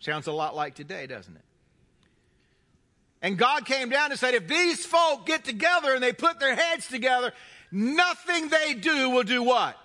Sounds 0.00 0.26
a 0.26 0.32
lot 0.32 0.56
like 0.56 0.74
today, 0.74 1.06
doesn't 1.06 1.36
it? 1.36 1.44
And 3.22 3.38
God 3.38 3.66
came 3.66 3.88
down 3.88 4.10
and 4.10 4.18
said, 4.18 4.34
if 4.34 4.48
these 4.48 4.84
folk 4.84 5.26
get 5.26 5.44
together 5.44 5.94
and 5.94 6.02
they 6.02 6.12
put 6.12 6.40
their 6.40 6.56
heads 6.56 6.88
together, 6.88 7.32
nothing 7.70 8.48
they 8.48 8.74
do 8.74 9.10
will 9.10 9.22
do 9.22 9.40
what? 9.40 9.76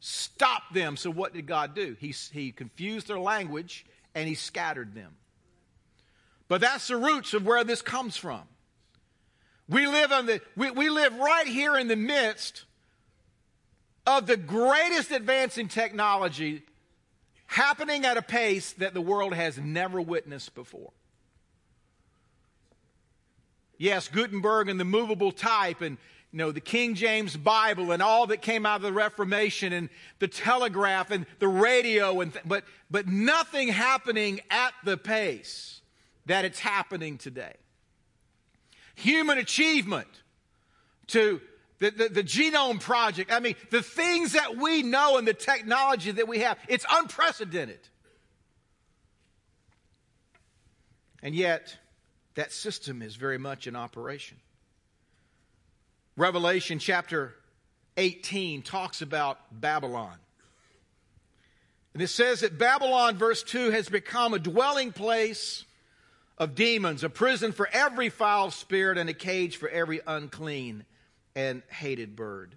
Stop 0.00 0.62
them. 0.72 0.96
So 0.96 1.10
what 1.10 1.32
did 1.32 1.46
God 1.46 1.74
do? 1.74 1.96
He, 1.98 2.14
he 2.32 2.52
confused 2.52 3.08
their 3.08 3.18
language 3.18 3.84
and 4.14 4.28
he 4.28 4.34
scattered 4.34 4.94
them. 4.94 5.12
But 6.46 6.60
that's 6.60 6.88
the 6.88 6.96
roots 6.96 7.34
of 7.34 7.44
where 7.44 7.64
this 7.64 7.82
comes 7.82 8.16
from. 8.16 8.42
We 9.68 9.86
live 9.86 10.12
on 10.12 10.26
the, 10.26 10.40
we, 10.56 10.70
we 10.70 10.88
live 10.88 11.14
right 11.16 11.46
here 11.46 11.76
in 11.76 11.88
the 11.88 11.96
midst 11.96 12.64
of 14.06 14.26
the 14.26 14.36
greatest 14.36 15.10
advance 15.10 15.58
in 15.58 15.68
technology 15.68 16.62
happening 17.46 18.06
at 18.06 18.16
a 18.16 18.22
pace 18.22 18.72
that 18.74 18.94
the 18.94 19.00
world 19.00 19.34
has 19.34 19.58
never 19.58 20.00
witnessed 20.00 20.54
before. 20.54 20.92
Yes, 23.76 24.08
Gutenberg 24.08 24.68
and 24.68 24.80
the 24.80 24.84
movable 24.84 25.32
type 25.32 25.82
and 25.82 25.98
you 26.32 26.38
know 26.38 26.52
the 26.52 26.60
King 26.60 26.94
James 26.94 27.36
Bible 27.36 27.92
and 27.92 28.02
all 28.02 28.26
that 28.26 28.42
came 28.42 28.66
out 28.66 28.76
of 28.76 28.82
the 28.82 28.92
Reformation 28.92 29.72
and 29.72 29.88
the 30.18 30.28
telegraph 30.28 31.10
and 31.10 31.26
the 31.38 31.48
radio 31.48 32.20
and 32.20 32.32
th- 32.32 32.44
but 32.46 32.64
but 32.90 33.06
nothing 33.06 33.68
happening 33.68 34.40
at 34.50 34.72
the 34.84 34.96
pace 34.96 35.80
that 36.26 36.44
it's 36.44 36.58
happening 36.58 37.16
today. 37.16 37.54
Human 38.94 39.38
achievement 39.38 40.08
to 41.08 41.40
the, 41.78 41.90
the, 41.90 42.08
the, 42.08 42.22
genome 42.24 42.80
project. 42.80 43.32
I 43.32 43.40
mean, 43.40 43.54
the 43.70 43.82
things 43.82 44.32
that 44.32 44.56
we 44.56 44.82
know 44.82 45.16
and 45.16 45.26
the 45.26 45.34
technology 45.34 46.10
that 46.10 46.26
we 46.26 46.40
have, 46.40 46.58
it's 46.68 46.84
unprecedented. 46.90 47.78
And 51.22 51.34
yet, 51.34 51.76
that 52.34 52.52
system 52.52 53.00
is 53.00 53.16
very 53.16 53.38
much 53.38 53.66
in 53.66 53.76
operation. 53.76 54.38
Revelation 56.18 56.80
chapter 56.80 57.32
18 57.96 58.62
talks 58.62 59.02
about 59.02 59.38
Babylon. 59.52 60.16
And 61.94 62.02
it 62.02 62.08
says 62.08 62.40
that 62.40 62.58
Babylon, 62.58 63.16
verse 63.16 63.44
2, 63.44 63.70
has 63.70 63.88
become 63.88 64.34
a 64.34 64.40
dwelling 64.40 64.90
place 64.90 65.64
of 66.36 66.56
demons, 66.56 67.04
a 67.04 67.08
prison 67.08 67.52
for 67.52 67.68
every 67.72 68.08
foul 68.08 68.50
spirit, 68.50 68.98
and 68.98 69.08
a 69.08 69.14
cage 69.14 69.58
for 69.58 69.68
every 69.68 70.00
unclean 70.08 70.84
and 71.36 71.62
hated 71.68 72.16
bird. 72.16 72.56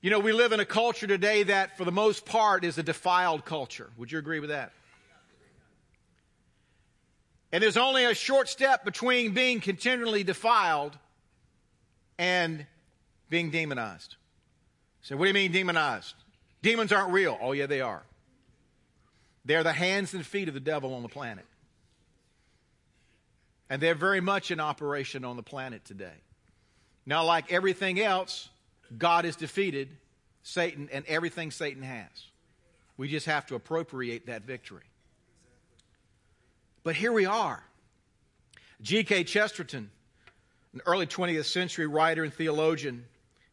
You 0.00 0.10
know, 0.10 0.18
we 0.18 0.32
live 0.32 0.50
in 0.50 0.58
a 0.58 0.64
culture 0.64 1.06
today 1.06 1.44
that, 1.44 1.78
for 1.78 1.84
the 1.84 1.92
most 1.92 2.26
part, 2.26 2.64
is 2.64 2.78
a 2.78 2.82
defiled 2.82 3.44
culture. 3.44 3.90
Would 3.96 4.10
you 4.10 4.18
agree 4.18 4.40
with 4.40 4.50
that? 4.50 4.72
And 7.52 7.62
there's 7.62 7.76
only 7.76 8.04
a 8.04 8.14
short 8.14 8.48
step 8.48 8.84
between 8.84 9.34
being 9.34 9.60
continually 9.60 10.24
defiled 10.24 10.98
and 12.18 12.66
being 13.28 13.50
demonized. 13.50 14.16
So, 15.02 15.16
what 15.16 15.24
do 15.24 15.28
you 15.28 15.34
mean 15.34 15.52
demonized? 15.52 16.14
Demons 16.62 16.92
aren't 16.92 17.12
real. 17.12 17.38
Oh, 17.40 17.52
yeah, 17.52 17.66
they 17.66 17.80
are. 17.80 18.02
They're 19.44 19.62
the 19.62 19.72
hands 19.72 20.14
and 20.14 20.26
feet 20.26 20.48
of 20.48 20.54
the 20.54 20.60
devil 20.60 20.94
on 20.94 21.02
the 21.02 21.08
planet. 21.08 21.44
And 23.70 23.80
they're 23.80 23.94
very 23.94 24.20
much 24.20 24.50
in 24.50 24.60
operation 24.60 25.24
on 25.24 25.36
the 25.36 25.42
planet 25.42 25.84
today. 25.84 26.22
Now, 27.04 27.24
like 27.24 27.52
everything 27.52 28.00
else, 28.00 28.48
God 28.96 29.24
has 29.24 29.36
defeated 29.36 29.88
Satan 30.42 30.88
and 30.92 31.04
everything 31.06 31.50
Satan 31.50 31.82
has. 31.82 32.08
We 32.96 33.08
just 33.08 33.26
have 33.26 33.46
to 33.46 33.54
appropriate 33.54 34.26
that 34.26 34.42
victory. 34.42 34.82
But 36.82 36.96
here 36.96 37.12
we 37.12 37.26
are. 37.26 37.62
G.K. 38.80 39.24
Chesterton, 39.24 39.90
an 40.76 40.82
early 40.84 41.06
20th 41.06 41.46
century 41.46 41.86
writer 41.86 42.22
and 42.22 42.34
theologian, 42.34 43.06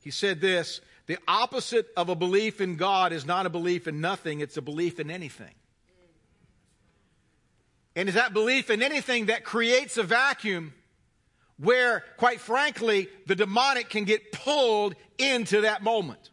he 0.04 0.12
said 0.12 0.42
this 0.42 0.82
The 1.08 1.18
opposite 1.26 1.88
of 1.96 2.10
a 2.10 2.16
belief 2.16 2.60
in 2.60 2.76
God 2.76 3.14
is 3.14 3.26
not 3.26 3.46
a 3.46 3.50
belief 3.50 3.88
in 3.88 4.02
nothing, 4.02 4.42
it's 4.42 4.58
a 4.58 4.62
belief 4.62 5.00
in 5.00 5.10
anything. 5.10 5.54
And 7.96 8.10
is 8.10 8.16
that 8.16 8.34
belief 8.34 8.70
in 8.70 8.82
anything 8.82 9.28
that 9.28 9.46
creates 9.46 9.98
a 9.98 10.04
vacuum 10.04 10.74
where, 11.58 12.04
quite 12.18 12.42
frankly, 12.42 13.08
the 13.26 13.36
demonic 13.36 13.88
can 13.88 14.04
get 14.04 14.34
pulled 14.34 14.96
into 15.18 15.62
that 15.62 15.82
moment. 15.82 16.30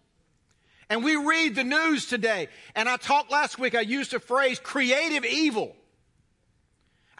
And 0.89 1.05
we 1.05 1.15
read 1.15 1.55
the 1.55 1.63
news 1.63 2.07
today, 2.07 2.49
and 2.75 2.89
I 2.89 2.97
talked 2.97 3.31
last 3.31 3.61
week, 3.61 3.77
I 3.77 3.83
used 3.83 4.13
a 4.13 4.19
phrase, 4.19 4.59
creative 4.59 5.25
evil. 5.25 5.77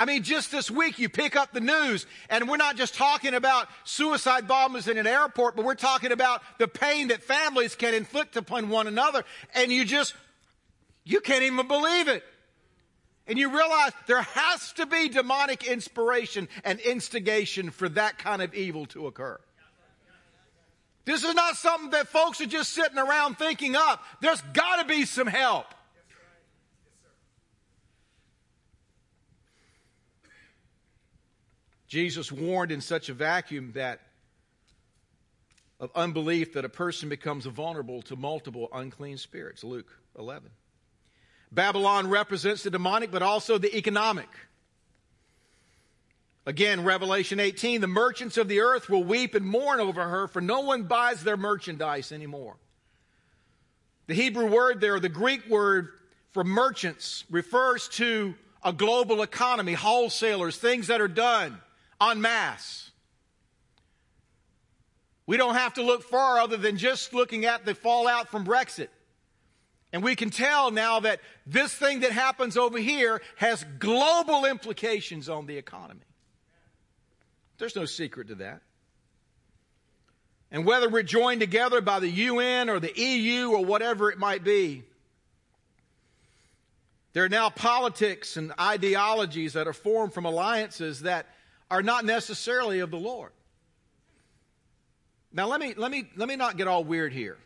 I 0.01 0.07
mean, 0.07 0.23
just 0.23 0.51
this 0.51 0.71
week 0.71 0.99
you 0.99 1.11
pick 1.11 1.37
up 1.37 1.53
the 1.53 1.61
news, 1.61 2.07
and 2.31 2.49
we're 2.49 2.57
not 2.57 2.75
just 2.77 2.95
talking 2.95 3.35
about 3.35 3.69
suicide 3.85 4.49
bombers 4.49 4.89
in 4.89 4.97
an 4.97 5.07
airport, 5.07 5.57
but 5.57 5.65
we're 5.67 5.75
talking 5.75 6.11
about 6.11 6.41
the 6.57 6.67
pain 6.67 7.09
that 7.09 7.23
families 7.23 7.75
can 7.75 7.93
inflict 7.93 8.35
upon 8.35 8.71
one 8.71 8.87
another, 8.87 9.25
and 9.55 9.71
you 9.71 9.85
just, 9.85 10.15
you 11.05 11.21
can't 11.21 11.43
even 11.43 11.69
believe 11.69 12.09
it. 12.09 12.25
And 13.27 13.39
you 13.39 13.55
realize 13.55 13.93
there 14.07 14.23
has 14.23 14.73
to 14.73 14.87
be 14.87 15.11
demonic 15.11 15.67
inspiration 15.67 16.49
and 16.65 16.81
instigation 16.81 17.69
for 17.69 17.91
that 17.91 18.17
kind 18.17 18.41
of 18.41 18.55
evil 18.55 18.87
to 18.87 19.07
occur. 19.07 19.39
This 21.05 21.25
is 21.25 21.35
not 21.35 21.57
something 21.57 21.91
that 21.91 22.09
folks 22.09 22.41
are 22.41 22.47
just 22.47 22.73
sitting 22.73 22.97
around 22.97 23.37
thinking 23.37 23.77
up. 23.77 24.03
There's 24.23 24.41
got 24.55 24.77
to 24.77 24.87
be 24.87 25.05
some 25.05 25.27
help. 25.27 25.67
Jesus 31.91 32.31
warned 32.31 32.71
in 32.71 32.81
such 32.81 33.09
a 33.09 33.15
vacuum 33.15 33.73
that 33.75 34.01
of 35.81 35.91
unbelief 35.97 36.53
that 36.53 36.65
a 36.65 36.69
person 36.69 37.09
becomes 37.09 37.47
vulnerable 37.47 38.01
to 38.03 38.15
multiple 38.15 38.69
unclean 38.73 39.19
spirits. 39.19 39.65
Luke 39.65 39.89
11. 40.17 40.51
Babylon 41.51 42.09
represents 42.09 42.63
the 42.63 42.71
demonic, 42.71 43.11
but 43.11 43.23
also 43.23 43.59
the 43.59 43.77
economic. 43.77 44.29
Again, 46.47 46.85
Revelation 46.85 47.41
18 47.41 47.81
the 47.81 47.89
merchants 47.89 48.37
of 48.37 48.47
the 48.47 48.61
earth 48.61 48.89
will 48.89 49.03
weep 49.03 49.35
and 49.35 49.45
mourn 49.45 49.81
over 49.81 50.05
her, 50.05 50.29
for 50.29 50.41
no 50.41 50.61
one 50.61 50.85
buys 50.85 51.25
their 51.25 51.37
merchandise 51.37 52.13
anymore. 52.13 52.55
The 54.07 54.15
Hebrew 54.15 54.47
word 54.47 54.81
there, 54.81 55.01
the 55.01 55.09
Greek 55.09 55.49
word 55.49 55.89
for 56.31 56.45
merchants, 56.45 57.25
refers 57.31 57.89
to 57.89 58.37
a 58.63 58.73
global 58.73 59.23
economy, 59.23 59.73
wholesalers, 59.73 60.57
things 60.57 60.87
that 60.87 61.01
are 61.01 61.09
done 61.09 61.61
en 62.01 62.21
masse. 62.21 62.91
We 65.27 65.37
don't 65.37 65.55
have 65.55 65.75
to 65.75 65.83
look 65.83 66.03
far 66.03 66.39
other 66.39 66.57
than 66.57 66.77
just 66.77 67.15
looking 67.15 67.45
at 67.45 67.65
the 67.65 67.75
fallout 67.75 68.29
from 68.29 68.45
Brexit. 68.45 68.89
And 69.93 70.03
we 70.03 70.17
can 70.17 70.31
tell 70.31 70.71
now 70.71 71.01
that 71.01 71.21
this 71.47 71.75
thing 71.75 72.01
that 72.01 72.13
happens 72.13 72.57
over 72.57 72.79
here 72.79 73.21
has 73.37 73.65
global 73.79 74.45
implications 74.45 75.29
on 75.29 75.47
the 75.47 75.57
economy. 75.57 76.01
There's 77.59 77.77
no 77.77 77.85
secret 77.85 78.29
to 78.29 78.37
that. 78.37 78.63
And 80.51 80.65
whether 80.65 80.89
we're 80.89 81.03
joined 81.03 81.41
together 81.41 81.81
by 81.81 82.01
the 82.01 82.09
UN 82.09 82.69
or 82.69 82.81
the 82.81 82.93
EU 82.97 83.51
or 83.51 83.65
whatever 83.65 84.11
it 84.11 84.19
might 84.19 84.43
be, 84.43 84.83
there 87.13 87.25
are 87.25 87.29
now 87.29 87.51
politics 87.51 88.37
and 88.37 88.53
ideologies 88.59 89.53
that 89.55 89.69
are 89.69 89.73
formed 89.73 90.13
from 90.13 90.25
alliances 90.25 91.03
that 91.03 91.27
are 91.71 91.83
not 91.83 92.05
necessarily 92.05 92.81
of 92.81 92.91
the 92.91 92.99
Lord. 92.99 93.31
Now 95.33 95.47
let 95.47 95.61
me 95.61 95.75
let 95.77 95.91
me 95.91 96.09
let 96.17 96.29
me 96.29 96.37
not 96.37 96.57
get 96.57 96.67
all 96.67 96.83
weird 96.83 97.13
here. 97.13 97.39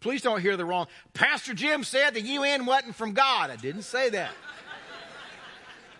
Please 0.00 0.22
don't 0.22 0.40
hear 0.40 0.56
the 0.56 0.64
wrong. 0.64 0.86
Pastor 1.12 1.54
Jim 1.54 1.82
said 1.82 2.14
the 2.14 2.20
UN 2.20 2.66
wasn't 2.66 2.94
from 2.94 3.12
God. 3.12 3.50
I 3.50 3.56
didn't 3.56 3.82
say 3.82 4.10
that. 4.10 4.30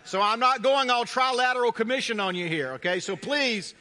So 0.05 0.23
I'm 0.23 0.41
not 0.41 0.63
going 0.63 0.89
all 0.89 1.05
trilateral 1.05 1.75
commission 1.75 2.19
on 2.21 2.35
you 2.35 2.47
here, 2.47 2.75
okay? 2.75 3.01
So 3.01 3.17
please 3.17 3.75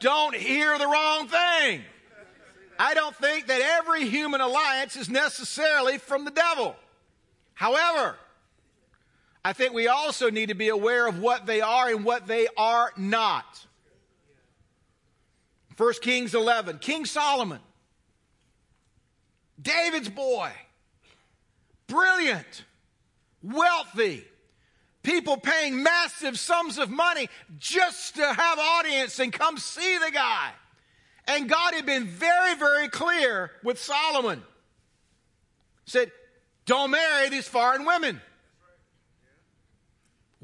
don't 0.00 0.34
hear 0.34 0.76
the 0.78 0.86
wrong 0.86 1.28
thing. 1.28 1.82
I 2.78 2.94
don't 2.94 3.14
think 3.14 3.46
that 3.46 3.60
every 3.60 4.08
human 4.08 4.40
alliance 4.40 4.96
is 4.96 5.08
necessarily 5.08 5.98
from 5.98 6.24
the 6.24 6.32
devil. 6.32 6.74
However, 7.52 8.16
I 9.44 9.52
think 9.52 9.74
we 9.74 9.88
also 9.88 10.30
need 10.30 10.48
to 10.48 10.54
be 10.54 10.70
aware 10.70 11.06
of 11.06 11.18
what 11.18 11.44
they 11.44 11.60
are 11.60 11.90
and 11.90 12.04
what 12.04 12.26
they 12.26 12.46
are 12.56 12.92
not. 12.96 13.66
1 15.76 15.92
Kings 16.00 16.34
11, 16.34 16.78
King 16.78 17.04
Solomon, 17.04 17.60
David's 19.60 20.08
boy, 20.08 20.50
brilliant, 21.88 22.64
wealthy, 23.42 24.24
people 25.02 25.36
paying 25.36 25.82
massive 25.82 26.38
sums 26.38 26.78
of 26.78 26.90
money 26.90 27.28
just 27.58 28.16
to 28.16 28.24
have 28.24 28.58
audience 28.58 29.18
and 29.18 29.32
come 29.32 29.58
see 29.58 29.98
the 29.98 30.10
guy. 30.10 30.52
And 31.26 31.48
God 31.48 31.74
had 31.74 31.84
been 31.84 32.06
very, 32.06 32.54
very 32.54 32.88
clear 32.88 33.50
with 33.62 33.78
Solomon. 33.78 34.42
Said, 35.86 36.12
don't 36.66 36.90
marry 36.90 37.28
these 37.28 37.48
foreign 37.48 37.84
women. 37.84 38.20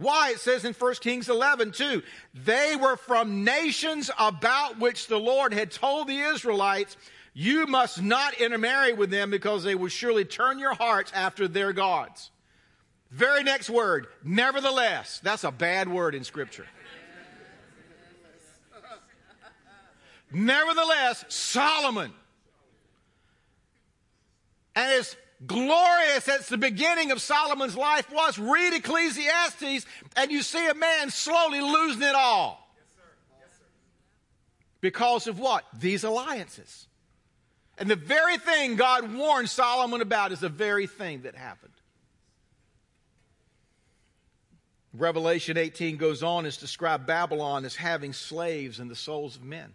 Why? 0.01 0.31
It 0.31 0.41
says 0.41 0.65
in 0.65 0.73
1 0.73 0.95
Kings 0.95 1.29
11, 1.29 1.73
too. 1.73 2.03
They 2.33 2.75
were 2.75 2.97
from 2.97 3.45
nations 3.45 4.11
about 4.19 4.79
which 4.79 5.09
the 5.09 5.19
Lord 5.19 5.53
had 5.53 5.71
told 5.71 6.09
the 6.09 6.21
Israelites, 6.21 6.97
you 7.35 7.67
must 7.67 8.01
not 8.03 8.35
intermarry 8.41 8.95
with 8.95 9.11
them 9.11 9.31
because 9.31 9.63
they 9.63 9.75
will 9.75 9.89
surely 9.89 10.25
turn 10.25 10.59
your 10.59 10.73
hearts 10.73 11.13
after 11.15 11.47
their 11.47 11.75
gods. 11.75 12.31
Very 13.11 13.43
next 13.43 13.69
word, 13.69 14.07
nevertheless. 14.25 15.21
That's 15.23 15.45
a 15.45 15.51
bad 15.51 15.87
word 15.87 16.15
in 16.15 16.25
Scripture. 16.25 16.67
nevertheless, 20.33 21.27
Solomon. 21.29 22.13
And 24.75 24.93
as 24.93 25.15
glorious 25.47 26.29
as 26.29 26.49
the 26.49 26.59
beginning 26.59 27.11
of 27.11 27.21
Solomon's 27.21 27.77
life 27.77 28.11
was, 28.13 28.39
read 28.39 28.75
Ecclesiastes 28.75 29.87
and 30.17 30.31
you 30.31 30.43
see 30.43 30.67
a 30.69 30.75
man 30.75 31.11
slowly 31.11 31.61
losing 31.61 32.03
it 32.03 32.15
all. 32.15 32.59
Because 34.81 35.27
of 35.27 35.39
what? 35.39 35.65
These 35.79 36.05
alliances. 36.05 36.87
And 37.79 37.91
the 37.91 37.97
very 37.97 38.39
thing 38.39 38.77
God 38.77 39.15
warned 39.15 39.49
Solomon 39.49 40.01
about 40.01 40.33
is 40.33 40.41
the 40.41 40.49
very 40.49 40.87
thing 40.87 41.23
that 41.23 41.35
happened. 41.35 41.73
Revelation 44.93 45.57
18 45.57 45.97
goes 45.97 46.23
on 46.23 46.45
to 46.45 46.51
describe 46.51 47.07
Babylon 47.07 47.65
as 47.65 47.77
having 47.77 48.13
slaves 48.13 48.81
in 48.81 48.89
the 48.89 48.97
souls 48.97 49.37
of 49.37 49.45
men. 49.45 49.73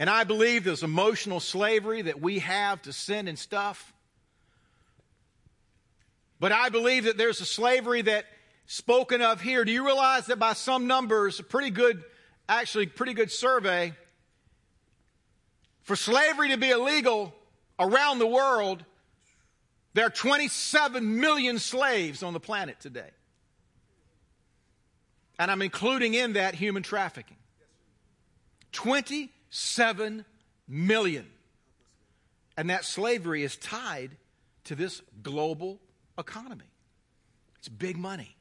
And 0.00 0.08
I 0.08 0.24
believe 0.24 0.64
there's 0.64 0.82
emotional 0.82 1.40
slavery 1.40 2.00
that 2.00 2.22
we 2.22 2.38
have 2.38 2.80
to 2.82 2.92
sin 2.92 3.28
and 3.28 3.38
stuff. 3.38 3.92
But 6.40 6.52
I 6.52 6.70
believe 6.70 7.04
that 7.04 7.18
there's 7.18 7.42
a 7.42 7.44
slavery 7.44 8.00
that 8.00 8.24
spoken 8.64 9.20
of 9.20 9.42
here. 9.42 9.62
Do 9.62 9.72
you 9.72 9.84
realize 9.84 10.24
that 10.26 10.38
by 10.38 10.54
some 10.54 10.86
numbers, 10.86 11.38
a 11.38 11.42
pretty 11.42 11.68
good, 11.68 12.02
actually 12.48 12.86
pretty 12.86 13.12
good 13.12 13.30
survey, 13.30 13.92
for 15.82 15.96
slavery 15.96 16.48
to 16.48 16.56
be 16.56 16.70
illegal 16.70 17.34
around 17.78 18.20
the 18.20 18.26
world, 18.26 18.82
there 19.92 20.06
are 20.06 20.10
27 20.10 21.20
million 21.20 21.58
slaves 21.58 22.22
on 22.22 22.32
the 22.32 22.40
planet 22.40 22.80
today. 22.80 23.10
And 25.38 25.50
I'm 25.50 25.60
including 25.60 26.14
in 26.14 26.32
that 26.32 26.54
human 26.54 26.82
trafficking. 26.82 27.36
27 29.50 30.24
million. 30.68 31.26
And 32.56 32.70
that 32.70 32.84
slavery 32.84 33.42
is 33.42 33.56
tied 33.56 34.10
to 34.64 34.74
this 34.74 35.02
global 35.22 35.80
economy. 36.18 36.64
It's 37.58 37.68
big 37.68 37.96
money. 37.96 38.36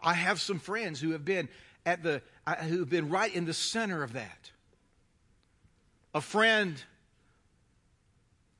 I 0.00 0.14
have 0.14 0.40
some 0.40 0.58
friends 0.58 1.00
who 1.00 1.10
have 1.12 1.24
been 1.24 1.48
at 1.86 2.02
the 2.02 2.22
uh, 2.46 2.56
who 2.56 2.80
have 2.80 2.90
been 2.90 3.08
right 3.08 3.34
in 3.34 3.46
the 3.46 3.54
center 3.54 4.02
of 4.02 4.12
that 4.12 4.50
a 6.14 6.20
friend 6.20 6.82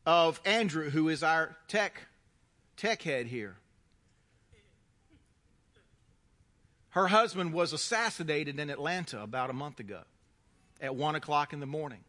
of 0.05 0.41
Andrew, 0.45 0.91
who 0.91 1.09
is 1.09 1.23
our 1.23 1.57
tech, 1.67 2.03
tech 2.77 3.03
head 3.03 3.27
here. 3.27 3.57
Her 6.91 7.09
husband 7.09 7.53
was 7.53 7.73
assassinated 7.73 8.59
in 8.59 8.71
Atlanta 8.71 9.23
about 9.23 9.51
a 9.51 9.53
month 9.53 9.81
ago 9.81 10.03
at 10.81 10.95
1 10.95 11.15
o'clock 11.15 11.53
in 11.53 11.61
the 11.61 11.67
morning. 11.67 12.01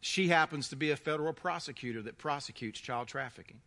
She 0.00 0.28
happens 0.28 0.68
to 0.68 0.76
be 0.76 0.90
a 0.90 0.96
federal 0.96 1.32
prosecutor 1.32 2.02
that 2.02 2.18
prosecutes 2.18 2.78
child 2.78 3.08
trafficking. 3.08 3.60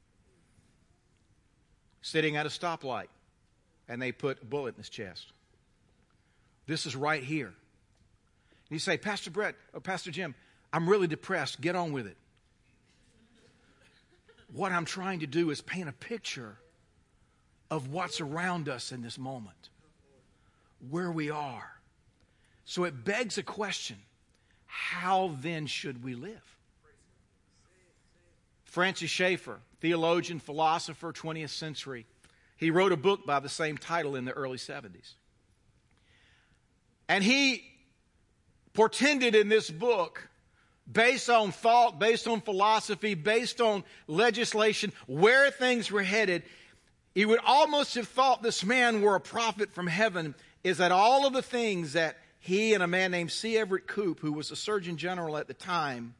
Sitting 2.01 2.35
at 2.35 2.45
a 2.45 2.49
stoplight, 2.49 3.07
and 3.89 4.01
they 4.01 4.11
put 4.11 4.41
a 4.41 4.45
bullet 4.45 4.75
in 4.75 4.81
his 4.81 4.89
chest. 4.89 5.31
This 6.67 6.85
is 6.85 6.95
right 6.95 7.23
here. 7.23 7.47
And 7.47 7.55
you 8.69 8.79
say, 8.79 8.97
Pastor 8.97 9.31
Brett, 9.31 9.55
or 9.73 9.79
Pastor 9.79 10.11
Jim, 10.11 10.35
I'm 10.71 10.87
really 10.87 11.07
depressed. 11.07 11.59
Get 11.59 11.75
on 11.75 11.91
with 11.91 12.05
it. 12.05 12.17
What 14.53 14.71
I'm 14.71 14.85
trying 14.85 15.21
to 15.21 15.27
do 15.27 15.49
is 15.49 15.61
paint 15.61 15.89
a 15.89 15.93
picture 15.93 16.57
of 17.71 17.89
what's 17.89 18.21
around 18.21 18.69
us 18.69 18.91
in 18.91 19.01
this 19.01 19.17
moment, 19.17 19.69
where 20.89 21.11
we 21.11 21.29
are. 21.29 21.76
So 22.67 22.83
it 22.83 23.05
begs 23.05 23.37
a 23.37 23.43
question 23.43 23.95
how 24.65 25.31
then 25.41 25.65
should 25.67 26.03
we 26.03 26.13
live? 26.15 26.57
Francis 28.65 29.09
Schaeffer, 29.09 29.59
theologian, 29.79 30.39
philosopher, 30.39 31.13
20th 31.13 31.49
century, 31.49 32.05
he 32.57 32.69
wrote 32.69 32.91
a 32.91 32.97
book 32.97 33.25
by 33.25 33.39
the 33.39 33.49
same 33.49 33.77
title 33.77 34.17
in 34.17 34.25
the 34.25 34.33
early 34.33 34.57
70s. 34.57 35.13
And 37.07 37.23
he 37.23 37.63
portended 38.73 39.33
in 39.33 39.47
this 39.47 39.71
book 39.71 40.27
based 40.91 41.29
on 41.29 41.53
thought, 41.53 41.99
based 41.99 42.27
on 42.27 42.41
philosophy, 42.41 43.13
based 43.13 43.61
on 43.61 43.85
legislation, 44.07 44.91
where 45.07 45.49
things 45.51 45.89
were 45.89 46.03
headed, 46.03 46.43
he 47.15 47.25
would 47.25 47.39
almost 47.45 47.95
have 47.95 48.09
thought 48.09 48.43
this 48.43 48.65
man 48.65 49.01
were 49.01 49.15
a 49.15 49.21
prophet 49.21 49.73
from 49.73 49.87
heaven, 49.87 50.35
is 50.65 50.79
that 50.79 50.91
all 50.91 51.25
of 51.25 51.31
the 51.31 51.41
things 51.41 51.93
that 51.93 52.17
he 52.47 52.73
and 52.73 52.81
a 52.81 52.87
man 52.87 53.11
named 53.11 53.29
C. 53.29 53.57
Everett 53.57 53.87
Koop, 53.87 54.21
who 54.21 54.31
was 54.31 54.47
the 54.47 54.55
Surgeon 54.55 54.95
General 54.95 55.35
at 55.35 55.49
the 55.49 55.53
time, 55.53 56.15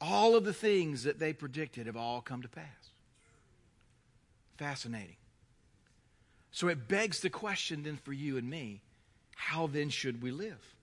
all 0.00 0.34
of 0.34 0.44
the 0.44 0.52
things 0.52 1.04
that 1.04 1.20
they 1.20 1.32
predicted 1.32 1.86
have 1.86 1.96
all 1.96 2.20
come 2.20 2.42
to 2.42 2.48
pass. 2.48 2.64
Fascinating. 4.56 5.14
So 6.50 6.66
it 6.66 6.88
begs 6.88 7.20
the 7.20 7.30
question 7.30 7.84
then 7.84 7.98
for 8.02 8.12
you 8.12 8.36
and 8.36 8.50
me 8.50 8.80
how 9.36 9.68
then 9.68 9.90
should 9.90 10.22
we 10.22 10.32
live? 10.32 10.74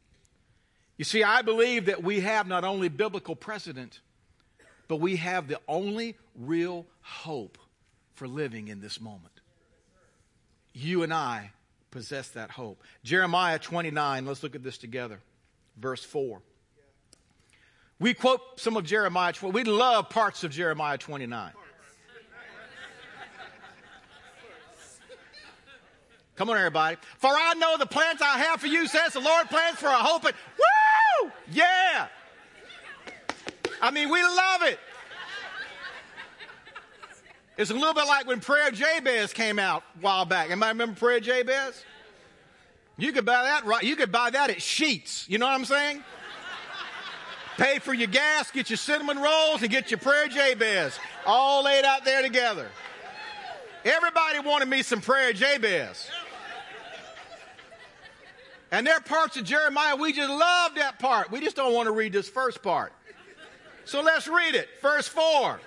You 0.96 1.04
see, 1.04 1.22
I 1.22 1.42
believe 1.42 1.88
that 1.88 2.02
we 2.02 2.22
have 2.22 2.48
not 2.48 2.64
only 2.64 2.88
biblical 2.88 3.36
precedent, 3.36 4.00
but 4.88 5.02
we 5.02 5.18
have 5.18 5.50
the 5.50 5.60
only 5.68 6.16
real 6.40 6.86
hope 7.02 7.58
for 8.14 8.26
living 8.26 8.70
in 8.70 8.80
this 8.80 9.02
moment. 9.02 9.42
You 10.72 11.04
and 11.04 11.14
I 11.14 11.52
possess 11.94 12.30
that 12.30 12.50
hope. 12.50 12.84
Jeremiah 13.04 13.60
29, 13.60 14.26
let's 14.26 14.42
look 14.42 14.56
at 14.56 14.64
this 14.64 14.80
together. 14.80 15.20
Verse 15.78 16.04
4. 16.04 16.42
We 18.00 18.16
quote 18.16 18.42
some 18.60 18.76
of 18.76 18.84
Jeremiah, 18.84 19.34
we 19.42 19.64
love 19.64 20.10
parts 20.10 20.44
of 20.44 20.52
Jeremiah 20.52 20.98
29. 20.98 21.52
Come 26.36 26.50
on, 26.50 26.58
everybody. 26.58 26.98
For 27.20 27.30
I 27.30 27.54
know 27.54 27.78
the 27.78 27.86
plans 27.86 28.20
I 28.20 28.40
have 28.40 28.60
for 28.60 28.66
you, 28.66 28.88
says 28.88 29.14
the 29.14 29.20
Lord, 29.20 29.48
plans 29.50 29.78
for 29.78 29.86
a 29.86 29.92
hope 29.92 30.26
and 30.26 30.34
woo! 30.58 31.32
Yeah. 31.52 32.08
I 33.80 33.92
mean, 33.92 34.10
we 34.10 34.24
love 34.24 34.64
it. 34.64 34.80
It's 37.58 37.70
a 37.70 37.74
little 37.74 37.94
bit 37.94 38.08
like 38.08 38.26
when 38.26 38.40
Prayer 38.40 38.72
Jabez 38.72 39.32
came 39.32 39.60
out 39.60 39.84
a 39.98 40.02
while 40.02 40.26
back. 40.26 40.50
Anybody 40.50 40.72
remember 40.72 41.00
Prayer 41.00 41.20
Jabez? 41.20 41.84
You 42.98 43.12
could 43.12 43.26
buy 43.26 43.44
that 43.44 43.66
right. 43.66 43.84
You 43.84 43.96
could 43.96 44.12
buy 44.12 44.32
that 44.32 44.50
at 44.50 44.58
Sheetz. 44.58 45.30
You 45.30 45.38
know 45.38 45.46
what 45.46 45.54
I'm 45.54 45.66
saying? 45.66 46.04
Pay 47.58 47.78
for 47.80 47.94
your 47.94 48.08
gas, 48.08 48.50
get 48.50 48.72
your 48.72 48.78
cinnamon 48.78 49.20
rolls, 49.20 49.62
and 49.62 49.70
get 49.70 49.92
your 49.92 50.00
Prayer 50.00 50.28
Jabez 50.28 50.98
all 51.26 51.64
laid 51.64 51.86
out 51.86 52.04
there 52.04 52.24
together. 52.24 52.68
Everybody 53.86 54.40
wanted 54.40 54.68
me 54.68 54.82
some 54.82 55.02
Prayer 55.02 55.34
Jabez. 55.34 56.10
And 58.72 58.88
there 58.88 58.96
are 58.96 59.02
parts 59.02 59.38
of 59.38 59.44
Jeremiah, 59.44 59.96
we 59.96 60.14
just 60.14 60.32
love 60.32 60.76
that 60.76 60.98
part. 60.98 61.30
We 61.30 61.42
just 61.42 61.56
don't 61.56 61.76
want 61.76 61.86
to 61.86 61.92
read 61.92 62.12
this 62.12 62.28
first 62.28 62.64
part. 62.64 62.92
So 63.86 64.02
let's 64.02 64.28
read 64.28 64.56
it. 64.56 64.68
Verse 64.82 65.08
4. 65.08 65.60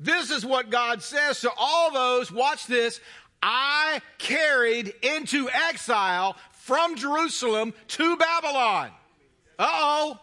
This 0.00 0.30
is 0.30 0.46
what 0.46 0.70
God 0.70 1.02
says 1.02 1.40
to 1.40 1.50
all 1.56 1.92
those, 1.92 2.30
watch 2.30 2.66
this, 2.66 3.00
I 3.42 4.00
carried 4.18 4.92
into 5.02 5.48
exile 5.50 6.36
from 6.52 6.96
Jerusalem 6.96 7.74
to 7.88 8.16
Babylon. 8.16 8.90
Uh 9.58 9.68
oh. 9.68 10.20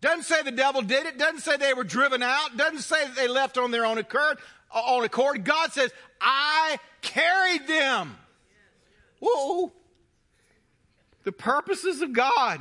Doesn't 0.00 0.24
say 0.24 0.42
the 0.42 0.50
devil 0.50 0.82
did 0.82 1.06
it. 1.06 1.16
Doesn't 1.16 1.40
say 1.40 1.56
they 1.56 1.72
were 1.72 1.84
driven 1.84 2.22
out. 2.22 2.56
Doesn't 2.58 2.80
say 2.80 3.06
that 3.06 3.16
they 3.16 3.28
left 3.28 3.56
on 3.56 3.70
their 3.70 3.86
own 3.86 3.96
accord. 3.96 4.38
On 4.70 5.02
accord. 5.02 5.44
God 5.44 5.72
says, 5.72 5.90
I 6.20 6.78
carried 7.00 7.66
them. 7.66 8.14
Whoa. 9.20 9.72
The 11.22 11.32
purposes 11.32 12.02
of 12.02 12.12
God. 12.12 12.60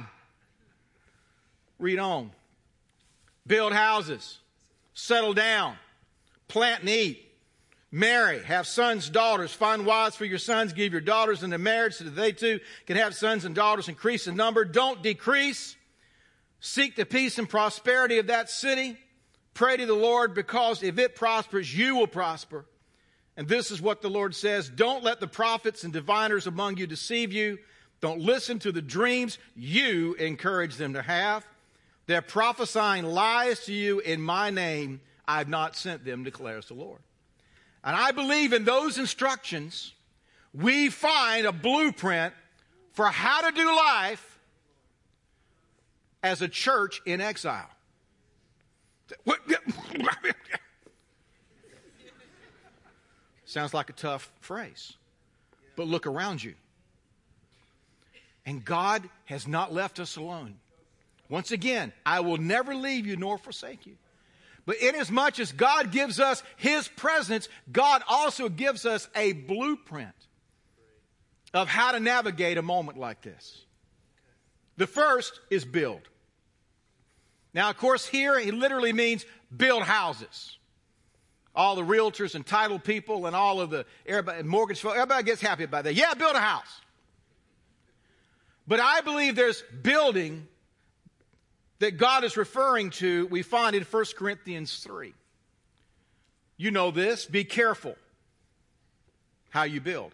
Read 1.80 2.00
on. 2.00 2.32
Build 3.46 3.74
houses, 3.74 4.40
settle 4.94 5.34
down, 5.34 5.76
plant 6.48 6.82
and 6.82 6.90
eat, 6.90 7.32
marry, 7.92 8.44
have 8.44 8.68
sons, 8.68 9.10
daughters, 9.10 9.54
find 9.54 9.86
wives 9.86 10.16
for 10.16 10.26
your 10.26 10.40
sons, 10.40 10.74
give 10.74 10.92
your 10.92 11.02
daughters 11.02 11.44
into 11.44 11.58
marriage 11.58 11.96
so 11.96 12.06
that 12.06 12.16
they 12.16 12.32
too 12.32 12.60
can 12.86 12.98
have 12.98 13.16
sons 13.16 13.46
and 13.46 13.56
daughters, 13.56 13.88
increase 13.88 14.28
in 14.28 14.36
number. 14.36 14.66
Don't 14.66 15.04
decrease. 15.04 15.76
Seek 16.60 16.96
the 16.96 17.06
peace 17.06 17.38
and 17.38 17.50
prosperity 17.50 18.20
of 18.20 18.28
that 18.28 18.50
city. 18.50 18.98
Pray 19.54 19.78
to 19.78 19.86
the 19.86 19.94
Lord 19.94 20.34
because 20.34 20.82
if 20.82 20.98
it 20.98 21.16
prospers, 21.16 21.76
you 21.76 21.96
will 21.96 22.08
prosper. 22.08 22.66
And 23.36 23.48
this 23.48 23.72
is 23.72 23.82
what 23.82 24.02
the 24.02 24.10
Lord 24.10 24.36
says 24.36 24.70
Don't 24.70 25.04
let 25.04 25.20
the 25.20 25.28
prophets 25.28 25.84
and 25.84 25.92
diviners 25.92 26.48
among 26.48 26.78
you 26.78 26.88
deceive 26.88 27.34
you. 27.34 27.60
Don't 28.00 28.20
listen 28.20 28.60
to 28.60 28.72
the 28.72 28.82
dreams 28.82 29.38
you 29.56 30.14
encourage 30.16 30.76
them 30.76 30.94
to 30.94 31.02
have. 31.02 31.46
They're 32.06 32.22
prophesying 32.22 33.06
lies 33.06 33.66
to 33.66 33.74
you 33.74 34.00
in 34.00 34.22
my 34.22 34.50
name. 34.50 35.02
I've 35.28 35.48
not 35.48 35.76
sent 35.76 36.04
them, 36.04 36.24
declares 36.24 36.68
the 36.68 36.74
Lord. 36.74 37.00
And 37.84 37.96
I 37.96 38.12
believe 38.12 38.54
in 38.54 38.66
those 38.66 38.98
instructions, 38.98 39.94
we 40.54 40.90
find 40.90 41.46
a 41.46 41.52
blueprint 41.52 42.34
for 42.94 43.08
how 43.08 43.42
to 43.50 43.56
do 43.56 43.66
life 43.66 44.40
as 46.22 46.42
a 46.42 46.48
church 46.48 47.02
in 47.06 47.22
exile. 47.22 47.70
Sounds 53.46 53.74
like 53.74 53.90
a 53.90 53.94
tough 53.94 54.32
phrase, 54.40 54.94
but 55.76 55.88
look 55.88 56.08
around 56.08 56.44
you. 56.44 56.56
And 58.46 58.64
God 58.64 59.08
has 59.26 59.48
not 59.48 59.74
left 59.74 60.00
us 60.00 60.16
alone. 60.18 60.56
Once 61.34 61.52
again, 61.52 61.92
I 62.06 62.20
will 62.20 62.38
never 62.38 62.76
leave 62.76 63.08
you 63.08 63.18
nor 63.18 63.40
forsake 63.40 63.88
you. 63.88 63.96
But 64.68 64.76
inasmuch 64.76 65.40
as 65.40 65.52
God 65.52 65.92
gives 65.92 66.20
us 66.20 66.44
His 66.58 66.88
presence, 66.88 67.50
God 67.72 68.04
also 68.08 68.50
gives 68.50 68.86
us 68.86 69.10
a 69.16 69.34
blueprint 69.34 70.14
of 71.52 71.68
how 71.68 71.92
to 71.94 72.00
navigate 72.00 72.60
a 72.60 72.62
moment 72.62 73.00
like 73.00 73.24
this. 73.24 73.66
The 74.78 74.86
first 74.86 75.40
is 75.50 75.66
build. 75.66 76.08
Now, 77.52 77.72
of 77.72 77.78
course, 77.78 78.06
here 78.06 78.36
it 78.36 78.54
literally 78.54 78.94
means 78.94 79.26
build 79.58 79.82
houses. 79.82 80.60
All 81.56 81.76
the 81.76 81.82
realtors 81.82 82.36
and 82.36 82.46
title 82.46 82.78
people 82.78 83.26
and 83.26 83.36
all 83.36 83.60
of 83.60 83.72
the 83.72 83.88
everybody, 84.06 84.44
mortgage 84.44 84.86
everybody 84.86 85.24
gets 85.24 85.42
happy 85.42 85.64
about 85.64 85.86
that. 85.86 85.96
Yeah, 85.96 86.14
build 86.14 86.36
a 86.36 86.40
house. 86.40 86.82
But 88.68 88.80
I 88.80 89.02
believe 89.02 89.36
there's 89.36 89.64
building 89.82 90.48
that 91.84 91.98
God 91.98 92.24
is 92.24 92.38
referring 92.38 92.92
to, 92.92 93.28
we 93.28 93.42
find 93.42 93.76
in 93.76 93.84
1 93.84 94.06
Corinthians 94.16 94.78
3. 94.78 95.14
You 96.56 96.72
know 96.72 96.92
this. 96.92 97.26
Be 97.26 97.44
careful 97.44 97.98
how 99.50 99.64
you 99.64 99.82
build. 99.82 100.14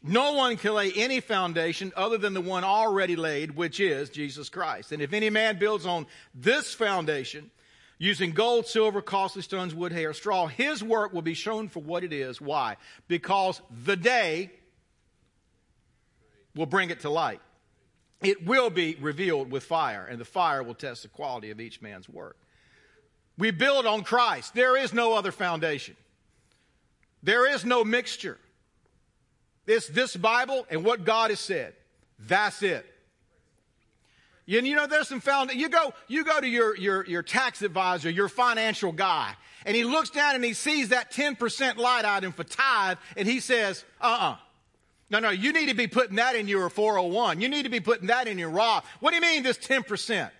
No 0.00 0.34
one 0.34 0.56
can 0.58 0.74
lay 0.74 0.92
any 0.92 1.18
foundation 1.18 1.92
other 1.96 2.18
than 2.18 2.34
the 2.34 2.40
one 2.40 2.62
already 2.62 3.16
laid, 3.16 3.56
which 3.56 3.80
is 3.80 4.10
Jesus 4.10 4.48
Christ. 4.48 4.92
And 4.92 5.02
if 5.02 5.12
any 5.12 5.28
man 5.28 5.58
builds 5.58 5.86
on 5.86 6.06
this 6.36 6.72
foundation, 6.72 7.50
using 7.98 8.30
gold, 8.30 8.68
silver, 8.68 9.02
costly 9.02 9.42
stones, 9.42 9.74
wood, 9.74 9.90
hair, 9.90 10.12
straw, 10.12 10.46
his 10.46 10.84
work 10.84 11.12
will 11.12 11.22
be 11.22 11.34
shown 11.34 11.68
for 11.68 11.82
what 11.82 12.04
it 12.04 12.12
is. 12.12 12.40
Why? 12.40 12.76
Because 13.08 13.60
the 13.84 13.96
day 13.96 14.52
will 16.54 16.66
bring 16.66 16.90
it 16.90 17.00
to 17.00 17.10
light 17.10 17.40
it 18.22 18.46
will 18.46 18.70
be 18.70 18.96
revealed 19.00 19.50
with 19.50 19.64
fire, 19.64 20.06
and 20.06 20.18
the 20.18 20.24
fire 20.24 20.62
will 20.62 20.74
test 20.74 21.02
the 21.02 21.08
quality 21.08 21.50
of 21.50 21.60
each 21.60 21.80
man's 21.82 22.08
work. 22.08 22.36
We 23.38 23.50
build 23.50 23.86
on 23.86 24.04
Christ. 24.04 24.54
There 24.54 24.76
is 24.76 24.92
no 24.92 25.14
other 25.14 25.32
foundation. 25.32 25.96
There 27.22 27.50
is 27.52 27.64
no 27.64 27.84
mixture. 27.84 28.38
It's 29.66 29.88
this 29.88 30.16
Bible 30.16 30.66
and 30.70 30.84
what 30.84 31.04
God 31.04 31.30
has 31.30 31.40
said. 31.40 31.74
That's 32.18 32.62
it. 32.62 32.86
And 34.48 34.66
you 34.66 34.74
know, 34.74 34.86
there's 34.86 35.08
some 35.08 35.20
found. 35.20 35.52
You 35.52 35.68
go, 35.68 35.94
you 36.08 36.24
go 36.24 36.40
to 36.40 36.48
your, 36.48 36.76
your, 36.76 37.06
your 37.06 37.22
tax 37.22 37.62
advisor, 37.62 38.10
your 38.10 38.28
financial 38.28 38.92
guy, 38.92 39.34
and 39.64 39.76
he 39.76 39.84
looks 39.84 40.10
down 40.10 40.34
and 40.34 40.44
he 40.44 40.52
sees 40.52 40.88
that 40.88 41.12
10% 41.12 41.76
light 41.76 42.04
item 42.04 42.32
for 42.32 42.44
tithe, 42.44 42.98
and 43.16 43.26
he 43.28 43.40
says, 43.40 43.84
uh 44.00 44.06
uh-uh. 44.06 44.32
uh 44.32 44.36
no, 45.12 45.18
no, 45.18 45.28
you 45.28 45.52
need 45.52 45.68
to 45.68 45.74
be 45.74 45.86
putting 45.86 46.16
that 46.16 46.36
in 46.36 46.48
your 46.48 46.70
401. 46.70 47.42
You 47.42 47.50
need 47.50 47.64
to 47.64 47.68
be 47.68 47.80
putting 47.80 48.06
that 48.06 48.26
in 48.26 48.38
your 48.38 48.48
Roth. 48.48 48.86
What 49.00 49.10
do 49.10 49.16
you 49.16 49.20
mean 49.20 49.42
this 49.42 49.58
10%? 49.58 50.30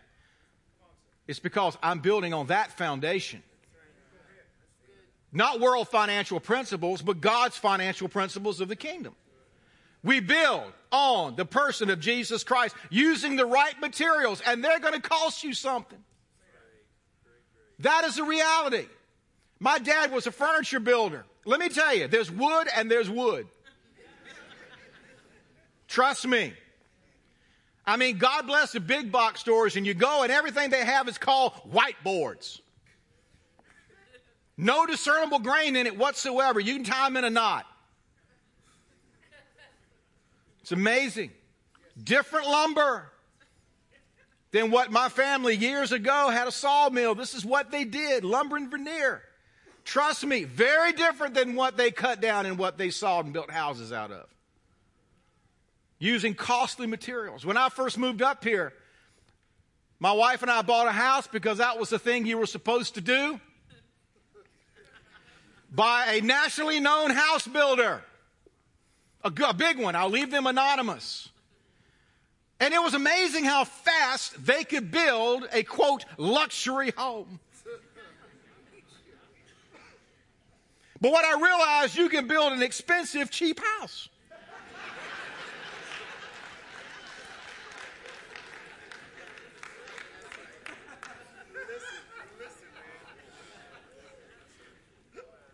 It's 1.28 1.38
because 1.38 1.76
I'm 1.82 1.98
building 1.98 2.32
on 2.32 2.46
that 2.46 2.72
foundation. 2.78 3.42
Not 5.30 5.60
world 5.60 5.88
financial 5.88 6.40
principles, 6.40 7.02
but 7.02 7.20
God's 7.20 7.56
financial 7.56 8.08
principles 8.08 8.62
of 8.62 8.68
the 8.68 8.76
kingdom. 8.76 9.14
We 10.02 10.20
build 10.20 10.72
on 10.90 11.36
the 11.36 11.44
person 11.44 11.90
of 11.90 12.00
Jesus 12.00 12.42
Christ 12.42 12.74
using 12.88 13.36
the 13.36 13.46
right 13.46 13.78
materials, 13.78 14.42
and 14.46 14.64
they're 14.64 14.80
going 14.80 14.94
to 14.94 15.00
cost 15.00 15.44
you 15.44 15.52
something. 15.52 15.98
That 17.80 18.04
is 18.04 18.18
a 18.18 18.24
reality. 18.24 18.86
My 19.60 19.78
dad 19.78 20.12
was 20.12 20.26
a 20.26 20.32
furniture 20.32 20.80
builder. 20.80 21.26
Let 21.44 21.60
me 21.60 21.68
tell 21.68 21.94
you, 21.94 22.08
there's 22.08 22.30
wood 22.30 22.68
and 22.74 22.90
there's 22.90 23.10
wood. 23.10 23.46
Trust 25.92 26.26
me. 26.26 26.54
I 27.84 27.98
mean, 27.98 28.16
God 28.16 28.46
bless 28.46 28.72
the 28.72 28.80
big 28.80 29.12
box 29.12 29.40
stores, 29.40 29.76
and 29.76 29.86
you 29.86 29.92
go, 29.92 30.22
and 30.22 30.32
everything 30.32 30.70
they 30.70 30.86
have 30.86 31.06
is 31.06 31.18
called 31.18 31.52
whiteboards. 31.70 32.62
No 34.56 34.86
discernible 34.86 35.40
grain 35.40 35.76
in 35.76 35.86
it 35.86 35.98
whatsoever. 35.98 36.60
You 36.60 36.76
can 36.76 36.84
tie 36.84 37.06
them 37.08 37.18
in 37.18 37.24
a 37.24 37.30
knot. 37.30 37.66
It's 40.62 40.72
amazing. 40.72 41.30
Different 42.02 42.46
lumber 42.48 43.12
than 44.50 44.70
what 44.70 44.90
my 44.90 45.10
family 45.10 45.56
years 45.56 45.92
ago 45.92 46.30
had 46.30 46.48
a 46.48 46.52
sawmill. 46.52 47.14
This 47.14 47.34
is 47.34 47.44
what 47.44 47.70
they 47.70 47.84
did 47.84 48.24
lumber 48.24 48.56
and 48.56 48.70
veneer. 48.70 49.20
Trust 49.84 50.24
me, 50.24 50.44
very 50.44 50.94
different 50.94 51.34
than 51.34 51.54
what 51.54 51.76
they 51.76 51.90
cut 51.90 52.22
down 52.22 52.46
and 52.46 52.56
what 52.56 52.78
they 52.78 52.88
sawed 52.88 53.26
and 53.26 53.34
built 53.34 53.50
houses 53.50 53.92
out 53.92 54.10
of 54.10 54.31
using 56.02 56.34
costly 56.34 56.88
materials. 56.88 57.46
When 57.46 57.56
I 57.56 57.68
first 57.68 57.96
moved 57.96 58.22
up 58.22 58.42
here, 58.42 58.72
my 60.00 60.10
wife 60.10 60.42
and 60.42 60.50
I 60.50 60.62
bought 60.62 60.88
a 60.88 60.92
house 60.92 61.28
because 61.28 61.58
that 61.58 61.78
was 61.78 61.90
the 61.90 61.98
thing 61.98 62.26
you 62.26 62.38
were 62.38 62.46
supposed 62.46 62.96
to 62.96 63.00
do 63.00 63.38
by 65.70 66.14
a 66.14 66.20
nationally 66.20 66.80
known 66.80 67.12
house 67.12 67.46
builder. 67.46 68.02
A, 69.22 69.32
a 69.46 69.54
big 69.54 69.78
one. 69.78 69.94
I'll 69.94 70.10
leave 70.10 70.32
them 70.32 70.48
anonymous. 70.48 71.28
And 72.58 72.74
it 72.74 72.82
was 72.82 72.94
amazing 72.94 73.44
how 73.44 73.62
fast 73.62 74.44
they 74.44 74.64
could 74.64 74.90
build 74.90 75.46
a 75.52 75.62
quote 75.62 76.04
luxury 76.16 76.92
home. 76.96 77.38
But 81.00 81.12
what 81.12 81.24
I 81.24 81.40
realized, 81.40 81.96
you 81.96 82.08
can 82.08 82.26
build 82.26 82.52
an 82.52 82.62
expensive, 82.62 83.30
cheap 83.30 83.60
house. 83.78 84.08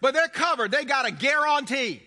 But 0.09 0.15
they're 0.15 0.29
covered. 0.29 0.71
They 0.71 0.87
got 0.87 1.07
a 1.07 1.11
guarantee. 1.11 2.01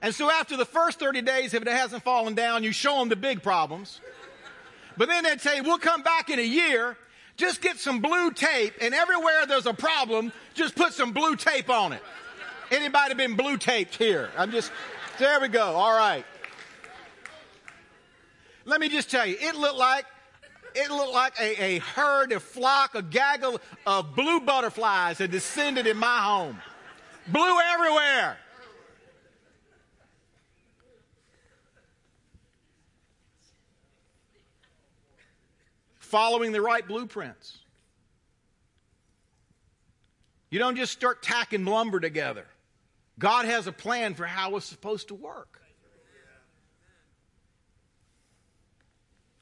And 0.00 0.14
so 0.14 0.30
after 0.30 0.56
the 0.56 0.64
first 0.64 1.00
30 1.00 1.22
days, 1.22 1.54
if 1.54 1.62
it 1.62 1.66
hasn't 1.66 2.04
fallen 2.04 2.36
down, 2.36 2.62
you 2.62 2.70
show 2.70 3.00
them 3.00 3.08
the 3.08 3.16
big 3.16 3.42
problems. 3.42 4.00
But 4.96 5.08
then 5.08 5.24
they'd 5.24 5.40
say, 5.40 5.60
we'll 5.60 5.78
come 5.78 6.04
back 6.04 6.30
in 6.30 6.38
a 6.38 6.42
year. 6.42 6.96
Just 7.36 7.60
get 7.60 7.78
some 7.80 7.98
blue 7.98 8.30
tape 8.30 8.74
and 8.80 8.94
everywhere 8.94 9.44
there's 9.48 9.66
a 9.66 9.74
problem, 9.74 10.30
just 10.54 10.76
put 10.76 10.92
some 10.92 11.10
blue 11.10 11.34
tape 11.34 11.68
on 11.68 11.92
it. 11.92 12.02
Anybody 12.70 13.14
been 13.14 13.34
blue 13.34 13.56
taped 13.56 13.96
here? 13.96 14.30
I'm 14.38 14.52
just, 14.52 14.70
there 15.18 15.40
we 15.40 15.48
go. 15.48 15.64
All 15.64 15.98
right. 15.98 16.24
Let 18.66 18.78
me 18.80 18.88
just 18.88 19.10
tell 19.10 19.26
you, 19.26 19.36
it 19.40 19.56
looked 19.56 19.78
like 19.78 20.04
it 20.78 20.90
looked 20.90 21.12
like 21.12 21.38
a, 21.40 21.62
a 21.62 21.78
herd, 21.78 22.32
a 22.32 22.40
flock, 22.40 22.94
a 22.94 23.02
gaggle 23.02 23.60
of 23.86 24.14
blue 24.14 24.40
butterflies 24.40 25.18
had 25.18 25.30
descended 25.30 25.86
in 25.86 25.96
my 25.96 26.20
home. 26.20 26.58
Blue 27.26 27.58
everywhere. 27.72 28.36
Following 35.98 36.52
the 36.52 36.62
right 36.62 36.86
blueprints. 36.86 37.58
You 40.50 40.58
don't 40.58 40.76
just 40.76 40.92
start 40.92 41.22
tacking 41.22 41.66
lumber 41.66 42.00
together. 42.00 42.46
God 43.18 43.44
has 43.44 43.66
a 43.66 43.72
plan 43.72 44.14
for 44.14 44.24
how 44.24 44.56
it's 44.56 44.64
supposed 44.64 45.08
to 45.08 45.14
work. 45.14 45.58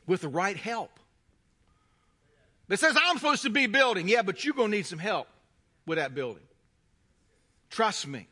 with 0.07 0.21
the 0.21 0.29
right 0.29 0.57
help. 0.57 1.01
That 2.69 2.79
says, 2.79 2.97
I'm 3.01 3.17
supposed 3.17 3.43
to 3.43 3.51
be 3.51 3.67
building. 3.67 4.09
Yeah, 4.09 4.23
but 4.23 4.45
you're 4.45 4.55
going 4.55 4.71
to 4.71 4.77
need 4.77 4.87
some 4.87 4.99
help 4.99 5.29
with 5.87 5.99
that 5.99 6.15
building. 6.15 6.43
Trust 7.71 8.07
me. 8.07 8.29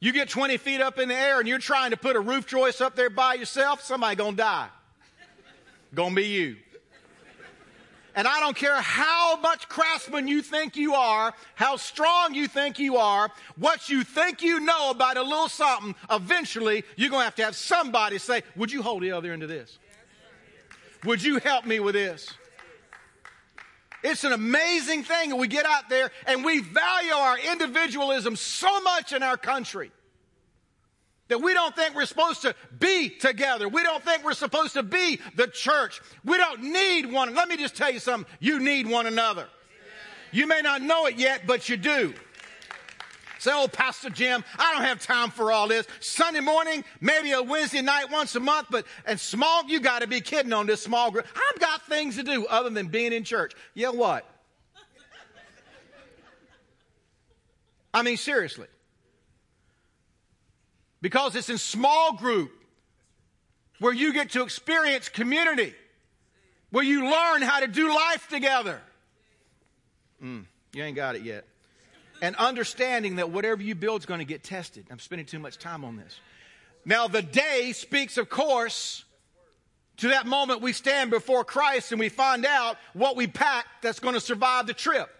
You 0.00 0.12
get 0.12 0.28
20 0.28 0.58
feet 0.58 0.82
up 0.82 0.98
in 0.98 1.08
the 1.08 1.14
air 1.14 1.38
and 1.38 1.48
you're 1.48 1.58
trying 1.58 1.92
to 1.92 1.96
put 1.96 2.16
a 2.16 2.20
roof 2.20 2.46
joist 2.46 2.82
up 2.82 2.94
there 2.94 3.08
by 3.08 3.34
yourself, 3.34 3.80
somebody 3.82 4.16
going 4.16 4.32
to 4.32 4.36
die. 4.36 4.68
Going 5.94 6.10
to 6.10 6.16
be 6.16 6.26
you. 6.26 6.56
And 8.16 8.28
I 8.28 8.38
don't 8.38 8.56
care 8.56 8.80
how 8.80 9.40
much 9.40 9.68
craftsman 9.68 10.28
you 10.28 10.40
think 10.40 10.76
you 10.76 10.94
are, 10.94 11.34
how 11.56 11.76
strong 11.76 12.34
you 12.34 12.46
think 12.46 12.78
you 12.78 12.96
are, 12.96 13.30
what 13.56 13.88
you 13.88 14.04
think 14.04 14.42
you 14.42 14.60
know 14.60 14.90
about 14.90 15.16
a 15.16 15.22
little 15.22 15.48
something, 15.48 15.96
eventually 16.10 16.84
you're 16.96 17.10
going 17.10 17.22
to 17.22 17.24
have 17.24 17.34
to 17.36 17.44
have 17.44 17.56
somebody 17.56 18.18
say, 18.18 18.42
Would 18.54 18.70
you 18.70 18.82
hold 18.82 19.02
the 19.02 19.10
other 19.10 19.32
end 19.32 19.42
of 19.42 19.48
this? 19.48 19.78
Would 21.04 21.22
you 21.24 21.38
help 21.38 21.64
me 21.64 21.80
with 21.80 21.94
this? 21.94 22.32
It's 24.04 24.22
an 24.22 24.32
amazing 24.32 25.02
thing 25.02 25.30
that 25.30 25.36
we 25.36 25.48
get 25.48 25.64
out 25.64 25.88
there 25.88 26.10
and 26.26 26.44
we 26.44 26.60
value 26.60 27.12
our 27.12 27.38
individualism 27.38 28.36
so 28.36 28.80
much 28.82 29.14
in 29.14 29.22
our 29.22 29.38
country 29.38 29.90
that 31.28 31.40
we 31.40 31.54
don't 31.54 31.74
think 31.74 31.94
we're 31.94 32.04
supposed 32.04 32.42
to 32.42 32.54
be 32.78 33.08
together. 33.08 33.66
We 33.66 33.82
don't 33.82 34.04
think 34.04 34.22
we're 34.22 34.34
supposed 34.34 34.74
to 34.74 34.82
be 34.82 35.20
the 35.36 35.46
church. 35.46 36.02
We 36.22 36.36
don't 36.36 36.64
need 36.64 37.10
one. 37.10 37.34
Let 37.34 37.48
me 37.48 37.56
just 37.56 37.76
tell 37.76 37.90
you 37.90 37.98
something. 37.98 38.30
You 38.40 38.60
need 38.60 38.86
one 38.86 39.06
another. 39.06 39.48
You 40.32 40.46
may 40.46 40.60
not 40.60 40.82
know 40.82 41.06
it 41.06 41.16
yet, 41.16 41.46
but 41.46 41.70
you 41.70 41.78
do. 41.78 42.12
Say, 43.44 43.50
oh, 43.52 43.68
Pastor 43.68 44.08
Jim, 44.08 44.42
I 44.58 44.72
don't 44.72 44.84
have 44.84 45.02
time 45.02 45.28
for 45.28 45.52
all 45.52 45.68
this. 45.68 45.86
Sunday 46.00 46.40
morning, 46.40 46.82
maybe 47.02 47.32
a 47.32 47.42
Wednesday 47.42 47.82
night 47.82 48.10
once 48.10 48.34
a 48.36 48.40
month, 48.40 48.68
but, 48.70 48.86
and 49.04 49.20
small, 49.20 49.64
you 49.66 49.80
got 49.80 50.00
to 50.00 50.06
be 50.06 50.22
kidding 50.22 50.54
on 50.54 50.66
this 50.66 50.82
small 50.82 51.10
group. 51.10 51.26
I've 51.36 51.60
got 51.60 51.82
things 51.82 52.16
to 52.16 52.22
do 52.22 52.46
other 52.46 52.70
than 52.70 52.88
being 52.88 53.12
in 53.12 53.22
church. 53.22 53.52
Yeah, 53.74 53.90
what? 53.90 54.26
I 57.92 58.00
mean, 58.00 58.16
seriously. 58.16 58.68
Because 61.02 61.36
it's 61.36 61.50
in 61.50 61.58
small 61.58 62.14
group 62.14 62.50
where 63.78 63.92
you 63.92 64.14
get 64.14 64.30
to 64.30 64.42
experience 64.42 65.10
community, 65.10 65.74
where 66.70 66.82
you 66.82 67.10
learn 67.10 67.42
how 67.42 67.60
to 67.60 67.66
do 67.66 67.94
life 67.94 68.26
together. 68.30 68.80
Mm, 70.22 70.46
you 70.72 70.82
ain't 70.82 70.96
got 70.96 71.14
it 71.14 71.20
yet 71.24 71.44
and 72.24 72.34
understanding 72.36 73.16
that 73.16 73.30
whatever 73.30 73.62
you 73.62 73.74
build 73.74 74.00
is 74.00 74.06
going 74.06 74.20
to 74.20 74.24
get 74.24 74.42
tested. 74.42 74.86
I'm 74.90 74.98
spending 74.98 75.26
too 75.26 75.38
much 75.38 75.58
time 75.58 75.84
on 75.84 75.96
this. 75.96 76.18
Now, 76.86 77.06
the 77.06 77.20
day 77.20 77.72
speaks, 77.72 78.16
of 78.16 78.30
course, 78.30 79.04
to 79.98 80.08
that 80.08 80.24
moment 80.26 80.62
we 80.62 80.72
stand 80.72 81.10
before 81.10 81.44
Christ 81.44 81.92
and 81.92 82.00
we 82.00 82.08
find 82.08 82.46
out 82.46 82.78
what 82.94 83.14
we 83.14 83.26
packed 83.26 83.82
that's 83.82 84.00
going 84.00 84.14
to 84.14 84.22
survive 84.22 84.66
the 84.66 84.72
trip. 84.72 85.10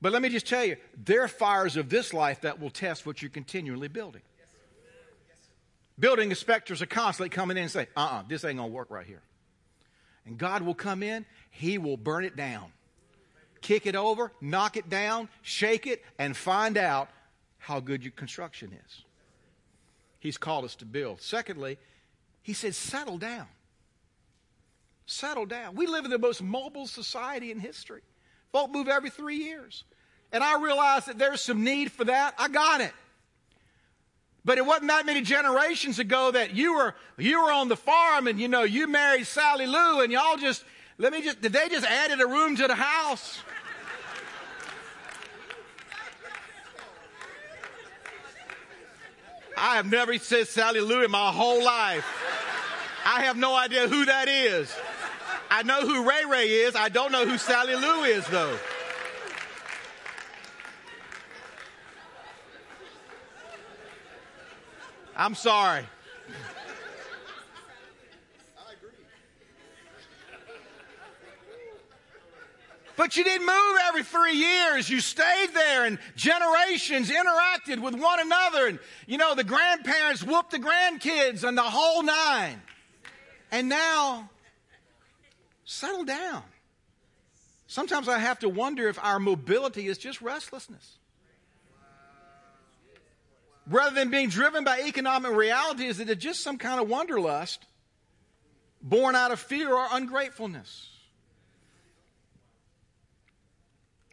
But 0.00 0.12
let 0.12 0.22
me 0.22 0.28
just 0.28 0.46
tell 0.46 0.64
you, 0.64 0.76
there 0.96 1.24
are 1.24 1.28
fires 1.28 1.76
of 1.76 1.88
this 1.88 2.14
life 2.14 2.42
that 2.42 2.60
will 2.60 2.70
test 2.70 3.04
what 3.04 3.20
you're 3.20 3.32
continually 3.32 3.88
building. 3.88 4.22
Building 5.98 6.30
inspectors 6.30 6.82
are 6.82 6.86
constantly 6.86 7.30
coming 7.30 7.56
in 7.56 7.64
and 7.64 7.72
say, 7.72 7.88
uh 7.96 8.00
uh-uh, 8.00 8.18
uh 8.20 8.22
this 8.28 8.44
ain't 8.44 8.58
going 8.58 8.70
to 8.70 8.74
work 8.74 8.92
right 8.92 9.06
here. 9.06 9.22
And 10.24 10.38
God 10.38 10.62
will 10.62 10.74
come 10.74 11.02
in, 11.02 11.26
He 11.50 11.78
will 11.78 11.96
burn 11.96 12.24
it 12.24 12.36
down 12.36 12.70
kick 13.66 13.84
it 13.84 13.96
over, 13.96 14.30
knock 14.40 14.76
it 14.76 14.88
down, 14.88 15.28
shake 15.42 15.88
it, 15.88 16.04
and 16.20 16.36
find 16.36 16.78
out 16.78 17.08
how 17.58 17.80
good 17.80 18.04
your 18.04 18.12
construction 18.12 18.72
is. 18.86 19.02
He's 20.20 20.38
called 20.38 20.64
us 20.64 20.76
to 20.76 20.84
build. 20.84 21.20
Secondly, 21.20 21.76
he 22.42 22.52
said, 22.52 22.76
settle 22.76 23.18
down. 23.18 23.48
Settle 25.06 25.46
down. 25.46 25.74
We 25.74 25.88
live 25.88 26.04
in 26.04 26.12
the 26.12 26.18
most 26.18 26.42
mobile 26.42 26.86
society 26.86 27.50
in 27.50 27.58
history. 27.58 28.02
Folk 28.52 28.70
move 28.70 28.86
every 28.86 29.10
three 29.10 29.38
years. 29.38 29.82
And 30.30 30.44
I 30.44 30.60
realize 30.60 31.06
that 31.06 31.18
there's 31.18 31.40
some 31.40 31.64
need 31.64 31.90
for 31.90 32.04
that. 32.04 32.34
I 32.38 32.46
got 32.46 32.80
it. 32.80 32.92
But 34.44 34.58
it 34.58 34.66
wasn't 34.66 34.88
that 34.88 35.06
many 35.06 35.22
generations 35.22 35.98
ago 35.98 36.30
that 36.30 36.54
you 36.54 36.74
were 36.74 36.94
you 37.18 37.42
were 37.42 37.50
on 37.50 37.66
the 37.66 37.76
farm 37.76 38.28
and 38.28 38.38
you 38.38 38.46
know 38.46 38.62
you 38.62 38.86
married 38.86 39.26
Sally 39.26 39.66
Lou 39.66 40.02
and 40.02 40.12
y'all 40.12 40.36
just 40.36 40.64
let 40.98 41.12
me 41.12 41.20
just 41.20 41.40
did 41.40 41.52
they 41.52 41.68
just 41.68 41.84
added 41.84 42.20
a 42.20 42.26
room 42.26 42.54
to 42.54 42.68
the 42.68 42.76
house? 42.76 43.40
I 49.56 49.76
have 49.76 49.86
never 49.86 50.18
said 50.18 50.48
Sally 50.48 50.80
Lou 50.80 51.02
in 51.04 51.10
my 51.10 51.32
whole 51.32 51.64
life. 51.64 52.04
I 53.06 53.22
have 53.22 53.36
no 53.36 53.54
idea 53.54 53.88
who 53.88 54.04
that 54.04 54.28
is. 54.28 54.74
I 55.50 55.62
know 55.62 55.86
who 55.86 56.08
Ray 56.08 56.24
Ray 56.28 56.48
is. 56.48 56.76
I 56.76 56.88
don't 56.88 57.12
know 57.12 57.24
who 57.24 57.38
Sally 57.38 57.74
Lou 57.74 58.02
is, 58.04 58.26
though. 58.26 58.58
I'm 65.16 65.34
sorry. 65.34 65.86
But 72.96 73.16
you 73.16 73.24
didn't 73.24 73.46
move 73.46 73.76
every 73.86 74.02
three 74.02 74.36
years. 74.36 74.88
You 74.88 75.00
stayed 75.00 75.50
there 75.52 75.84
and 75.84 75.98
generations 76.16 77.10
interacted 77.10 77.80
with 77.80 77.94
one 77.94 78.20
another. 78.20 78.68
And, 78.68 78.78
you 79.06 79.18
know, 79.18 79.34
the 79.34 79.44
grandparents 79.44 80.22
whooped 80.22 80.50
the 80.50 80.58
grandkids 80.58 81.44
and 81.44 81.56
the 81.58 81.62
whole 81.62 82.02
nine. 82.02 82.60
And 83.52 83.68
now, 83.68 84.30
settle 85.64 86.04
down. 86.04 86.42
Sometimes 87.66 88.08
I 88.08 88.18
have 88.18 88.38
to 88.40 88.48
wonder 88.48 88.88
if 88.88 88.98
our 89.02 89.18
mobility 89.18 89.88
is 89.88 89.98
just 89.98 90.22
restlessness. 90.22 90.96
Rather 93.68 93.94
than 93.94 94.10
being 94.10 94.28
driven 94.28 94.64
by 94.64 94.80
economic 94.82 95.32
reality, 95.32 95.86
is 95.86 95.98
it 95.98 96.18
just 96.18 96.42
some 96.42 96.56
kind 96.56 96.80
of 96.80 96.88
wanderlust 96.88 97.64
born 98.80 99.16
out 99.16 99.32
of 99.32 99.40
fear 99.40 99.74
or 99.74 99.86
ungratefulness? 99.90 100.95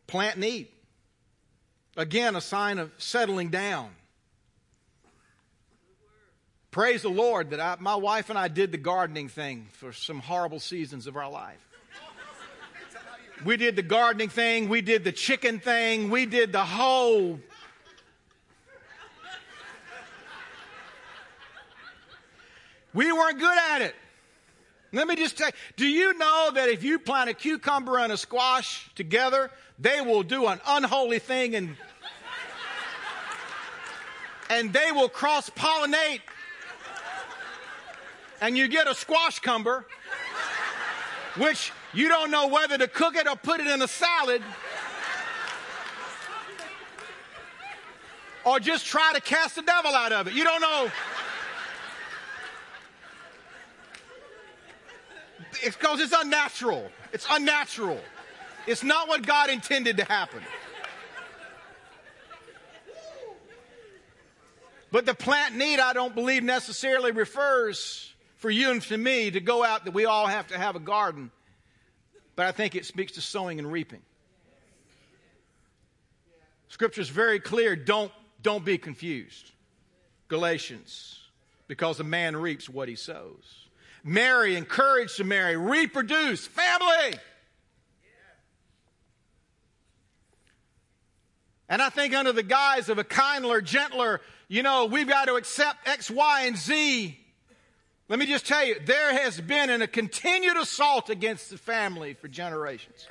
Plant 0.08 0.36
and 0.36 0.46
eat. 0.46 0.74
Again, 1.96 2.36
a 2.36 2.42
sign 2.42 2.80
of 2.80 2.92
settling 2.98 3.50
down. 3.50 3.92
Praise 6.72 7.04
the 7.04 7.10
Lord 7.10 7.52
that 7.52 7.60
I, 7.60 7.76
my 7.80 7.96
wife 7.96 8.32
and 8.32 8.40
I 8.40 8.48
did 8.48 8.72
the 8.72 8.80
gardening 8.80 9.30
thing 9.30 9.68
for 9.74 9.94
some 9.94 10.20
horrible 10.20 10.60
seasons 10.60 11.06
of 11.06 11.16
our 11.16 11.30
life. 11.30 11.60
We 13.46 13.58
did 13.58 13.76
the 13.76 13.84
gardening 13.84 14.30
thing, 14.30 14.70
we 14.70 14.82
did 14.82 15.04
the 15.04 15.12
chicken 15.12 15.60
thing, 15.60 16.10
we 16.10 16.26
did 16.26 16.52
the 16.52 16.64
whole. 16.64 17.40
We 22.94 23.12
weren't 23.12 23.40
good 23.40 23.58
at 23.72 23.82
it. 23.82 23.96
Let 24.94 25.08
me 25.08 25.16
just 25.16 25.40
tell 25.40 25.48
you, 25.48 25.54
do 25.76 25.88
you 25.88 26.16
know 26.20 26.52
that 26.54 26.70
if 26.70 26.84
you 26.84 27.00
plant 27.00 27.28
a 27.28 27.34
cucumber 27.34 27.98
and 27.98 28.14
a 28.14 28.18
squash 28.18 28.92
together, 28.94 29.50
they 29.80 30.02
will 30.02 30.22
do 30.22 30.46
an 30.46 30.62
unholy 30.68 31.18
thing 31.18 31.56
and 31.56 31.76
and 34.52 34.72
they 34.72 34.92
will 34.92 35.10
cross 35.10 35.50
pollinate 35.50 36.22
and 38.40 38.56
you 38.56 38.68
get 38.68 38.88
a 38.88 38.94
squash 38.94 39.40
cumber 39.40 39.88
which 41.38 41.72
you 41.94 42.08
don't 42.08 42.30
know 42.30 42.48
whether 42.48 42.78
to 42.78 42.88
cook 42.88 43.16
it 43.16 43.28
or 43.28 43.36
put 43.36 43.60
it 43.60 43.68
in 43.68 43.82
a 43.82 43.88
salad 43.88 44.44
or 48.46 48.60
just 48.60 48.86
try 48.86 49.12
to 49.16 49.22
cast 49.22 49.56
the 49.56 49.64
devil 49.64 49.94
out 49.96 50.12
of 50.12 50.28
it. 50.28 50.34
You 50.34 50.44
don't 50.44 50.62
know. 50.62 50.92
It's 55.64 55.76
because 55.78 56.02
it's 56.02 56.14
unnatural. 56.16 56.90
It's 57.14 57.26
unnatural. 57.30 58.00
It's 58.68 58.84
not 58.84 59.08
what 59.08 59.26
God 59.26 59.50
intended 59.50 59.98
to 59.98 60.04
happen. 60.04 60.42
But 64.92 65.06
the 65.06 65.14
plant 65.14 65.56
need, 65.56 65.80
I 65.80 65.94
don't 65.94 66.14
believe, 66.14 66.44
necessarily 66.44 67.12
refers 67.12 68.14
for 68.36 68.50
you 68.50 68.72
and 68.72 68.84
for 68.84 68.98
me 68.98 69.32
to 69.32 69.40
go 69.40 69.64
out 69.64 69.86
that 69.86 69.94
we 69.94 70.06
all 70.06 70.28
have 70.28 70.48
to 70.48 70.58
have 70.58 70.76
a 70.76 70.80
garden. 70.80 71.32
But 72.36 72.46
I 72.46 72.52
think 72.52 72.76
it 72.76 72.86
speaks 72.86 73.14
to 73.14 73.22
sowing 73.22 73.58
and 73.58 73.72
reaping. 73.72 74.02
Scripture 76.68 77.02
is 77.02 77.10
very 77.10 77.40
clear. 77.40 77.76
Don't, 77.76 78.12
don't 78.42 78.66
be 78.66 78.78
confused. 78.78 79.52
Galatians, 80.28 81.20
because 81.68 82.00
a 82.00 82.04
man 82.04 82.36
reaps 82.36 82.70
what 82.70 82.88
he 82.88 82.96
sows. 82.96 83.63
Marry, 84.04 84.56
encourage 84.56 85.16
to 85.16 85.24
marry, 85.24 85.56
reproduce, 85.56 86.46
family. 86.46 87.20
And 91.70 91.82
I 91.82 91.90
think 91.90 92.14
under 92.14 92.34
the 92.34 92.44
guise 92.44 92.90
of 92.90 92.98
a 92.98 93.04
kindler, 93.04 93.62
gentler, 93.62 94.22
you 94.48 94.62
know, 94.62 94.86
we've 94.86 95.08
got 95.08 95.26
to 95.26 95.36
accept 95.36 95.88
X, 95.88 96.12
Y, 96.12 96.44
and 96.44 96.58
Z. 96.58 97.18
Let 98.10 98.20
me 98.20 98.26
just 98.26 98.46
tell 98.46 98.66
you, 98.66 98.76
there 98.86 99.14
has 99.14 99.40
been 99.40 99.82
a 99.82 99.88
continued 99.88 100.58
assault 100.58 101.10
against 101.10 101.50
the 101.50 101.58
family 101.58 102.14
for 102.14 102.28
generations. 102.28 103.08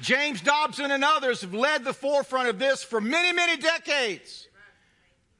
James 0.00 0.40
Dobson 0.40 0.90
and 0.90 1.04
others 1.04 1.42
have 1.42 1.54
led 1.54 1.84
the 1.84 1.94
forefront 1.94 2.48
of 2.48 2.58
this 2.58 2.82
for 2.82 3.00
many, 3.00 3.32
many 3.32 3.56
decades. 3.56 4.48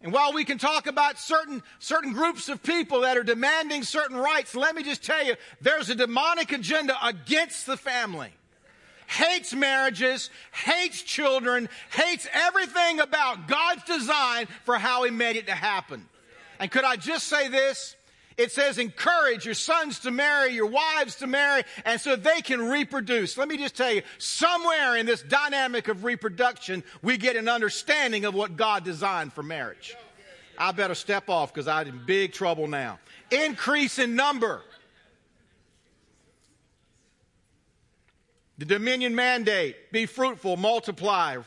And 0.02 0.12
while 0.12 0.32
we 0.32 0.44
can 0.44 0.58
talk 0.58 0.88
about 0.88 1.18
certain, 1.18 1.62
certain 1.78 2.12
groups 2.12 2.48
of 2.48 2.62
people 2.62 3.02
that 3.02 3.16
are 3.16 3.22
demanding 3.22 3.84
certain 3.84 4.16
rights, 4.16 4.54
let 4.54 4.74
me 4.74 4.82
just 4.82 5.04
tell 5.04 5.24
you, 5.24 5.36
there's 5.60 5.90
a 5.90 5.94
demonic 5.94 6.50
agenda 6.50 6.96
against 7.06 7.66
the 7.66 7.76
family. 7.76 8.30
Hates 9.06 9.54
marriages, 9.54 10.30
hates 10.52 11.02
children, 11.02 11.68
hates 11.90 12.26
everything 12.32 12.98
about 12.98 13.46
God's 13.46 13.84
design 13.84 14.48
for 14.64 14.76
how 14.76 15.04
He 15.04 15.10
made 15.10 15.36
it 15.36 15.46
to 15.46 15.52
happen. 15.52 16.08
And 16.58 16.70
could 16.70 16.84
I 16.84 16.96
just 16.96 17.28
say 17.28 17.48
this? 17.48 17.94
It 18.36 18.52
says 18.52 18.78
encourage 18.78 19.44
your 19.44 19.54
sons 19.54 20.00
to 20.00 20.10
marry, 20.10 20.54
your 20.54 20.66
wives 20.66 21.16
to 21.16 21.26
marry, 21.26 21.64
and 21.84 22.00
so 22.00 22.16
they 22.16 22.40
can 22.40 22.68
reproduce. 22.68 23.36
Let 23.36 23.48
me 23.48 23.56
just 23.56 23.76
tell 23.76 23.92
you, 23.92 24.02
somewhere 24.18 24.96
in 24.96 25.06
this 25.06 25.22
dynamic 25.22 25.88
of 25.88 26.04
reproduction, 26.04 26.82
we 27.02 27.16
get 27.18 27.36
an 27.36 27.48
understanding 27.48 28.24
of 28.24 28.34
what 28.34 28.56
God 28.56 28.84
designed 28.84 29.32
for 29.32 29.42
marriage. 29.42 29.96
I 30.58 30.72
better 30.72 30.94
step 30.94 31.28
off 31.28 31.52
because 31.52 31.68
I'm 31.68 31.88
in 31.88 32.00
big 32.06 32.32
trouble 32.32 32.68
now. 32.68 32.98
Increase 33.30 33.98
in 33.98 34.14
number. 34.14 34.62
The 38.58 38.66
dominion 38.66 39.14
mandate 39.14 39.90
be 39.90 40.06
fruitful, 40.06 40.56
multiply, 40.56 41.38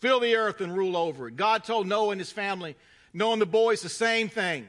fill 0.00 0.20
the 0.20 0.36
earth, 0.36 0.60
and 0.60 0.76
rule 0.76 0.96
over 0.96 1.28
it. 1.28 1.36
God 1.36 1.64
told 1.64 1.86
Noah 1.86 2.10
and 2.10 2.20
his 2.20 2.30
family, 2.30 2.76
Noah 3.12 3.32
and 3.32 3.42
the 3.42 3.46
boys, 3.46 3.80
the 3.80 3.88
same 3.88 4.28
thing 4.28 4.68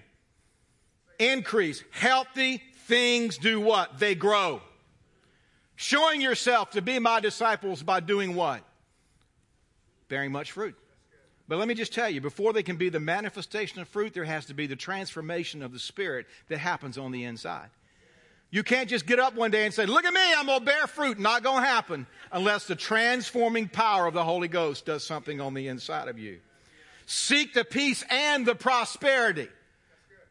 increase. 1.20 1.84
Healthy 1.92 2.64
things 2.88 3.38
do 3.38 3.60
what? 3.60 4.00
They 4.00 4.16
grow. 4.16 4.62
Showing 5.76 6.20
yourself 6.22 6.72
to 6.72 6.82
be 6.82 7.00
my 7.00 7.20
disciples 7.20 7.84
by 7.84 8.00
doing 8.00 8.36
what? 8.36 8.62
Bearing 10.10 10.32
much 10.32 10.52
fruit. 10.52 10.76
But 11.48 11.58
let 11.58 11.68
me 11.68 11.74
just 11.74 11.94
tell 11.94 12.10
you, 12.10 12.22
before 12.22 12.54
they 12.54 12.64
can 12.64 12.76
be 12.76 12.90
the 12.90 13.00
manifestation 13.00 13.80
of 13.82 13.88
fruit, 13.88 14.14
there 14.14 14.24
has 14.24 14.46
to 14.48 14.54
be 14.54 14.68
the 14.68 14.76
transformation 14.76 15.64
of 15.64 15.72
the 15.72 15.80
Spirit 15.80 16.28
that 16.48 16.60
happens 16.60 16.98
on 16.98 17.12
the 17.12 17.24
inside. 17.24 17.70
You 18.52 18.64
can't 18.64 18.90
just 18.90 19.06
get 19.06 19.20
up 19.20 19.36
one 19.36 19.52
day 19.52 19.66
and 19.66 19.74
say, 19.74 19.86
Look 19.86 20.06
at 20.06 20.14
me, 20.14 20.22
I'm 20.36 20.48
going 20.48 20.60
to 20.60 20.66
bear 20.66 20.88
fruit. 20.88 21.20
Not 21.20 21.44
going 21.44 21.62
to 21.62 21.68
happen 21.68 22.08
unless 22.32 22.66
the 22.66 22.76
transforming 22.76 23.68
power 23.68 24.08
of 24.08 24.14
the 24.14 24.24
Holy 24.24 24.48
Ghost 24.48 24.86
does 24.86 25.04
something 25.04 25.40
on 25.40 25.54
the 25.54 25.68
inside 25.68 26.08
of 26.08 26.18
you. 26.18 26.40
Seek 27.06 27.54
the 27.54 27.64
peace 27.64 28.04
and 28.10 28.46
the 28.46 28.56
prosperity. 28.56 29.48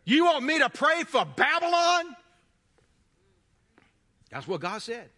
You 0.09 0.25
want 0.25 0.43
me 0.43 0.59
to 0.59 0.71
pray 0.71 1.05
for 1.05 1.27
Babylon? 1.27 2.17
That's 4.31 4.49
what 4.49 4.63
God 4.63 4.81
said. 4.81 5.11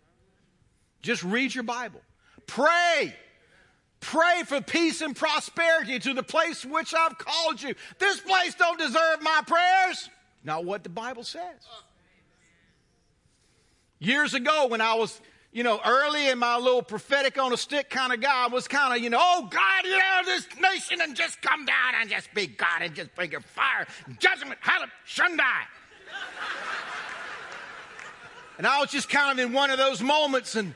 Just 1.01 1.23
read 1.23 1.55
your 1.55 1.63
Bible. 1.63 2.01
Pray. 2.49 3.15
Pray 4.01 4.43
for 4.47 4.61
peace 4.61 5.01
and 5.01 5.15
prosperity 5.15 6.01
to 6.01 6.13
the 6.13 6.25
place 6.25 6.65
which 6.65 6.93
I've 6.93 7.17
called 7.19 7.63
you. 7.63 7.77
This 8.01 8.19
place 8.19 8.57
don't 8.57 8.81
deserve 8.81 9.23
my 9.23 9.43
prayers. 9.47 10.11
Not 10.43 10.65
what 10.65 10.83
the 10.83 10.89
Bible 10.89 11.23
says. 11.23 11.61
Years 14.01 14.35
ago, 14.35 14.67
when 14.67 14.81
I 14.81 14.95
was 14.95 15.21
you 15.53 15.65
know, 15.65 15.81
early 15.85 16.29
in 16.29 16.39
my 16.39 16.57
little 16.57 16.83
prophetic 16.83 17.37
on 17.37 17.53
a 17.53 17.57
stick 17.57 17.91
kind 17.91 18.13
of 18.13 18.21
guy 18.21 18.47
was 18.47 18.69
kind 18.69 18.95
of, 18.95 19.03
you 19.03 19.11
know, 19.11 19.19
oh 19.21 19.49
God, 19.51 19.85
you 19.85 19.99
know, 19.99 20.21
this 20.25 20.47
nation 20.61 21.01
and 21.01 21.17
just 21.17 21.43
come 21.43 21.65
down 21.65 21.95
and 22.01 22.09
just 22.09 22.33
be 22.35 22.47
God 22.47 22.83
and 22.83 22.95
just 22.95 23.15
bring 23.17 23.33
your 23.33 23.41
fire, 23.41 23.87
judgment, 24.21 24.59
hallelujah, 24.61 24.93
shundai. 25.07 25.67
and 28.59 28.67
I 28.67 28.81
was 28.81 28.91
just 28.91 29.09
kind 29.09 29.39
of 29.39 29.45
in 29.45 29.53
one 29.53 29.71
of 29.71 29.79
those 29.79 30.01
moments 30.01 30.55
and 30.55 30.75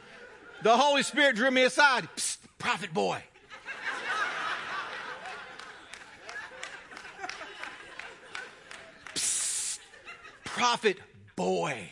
the 0.63 0.77
Holy 0.77 1.03
Spirit 1.03 1.37
drew 1.37 1.51
me 1.51 1.63
aside. 1.63 2.09
Psst, 2.17 2.39
prophet 2.59 2.93
boy. 2.93 3.23
Psst, 9.15 9.79
prophet 10.45 10.99
boy. 11.37 11.91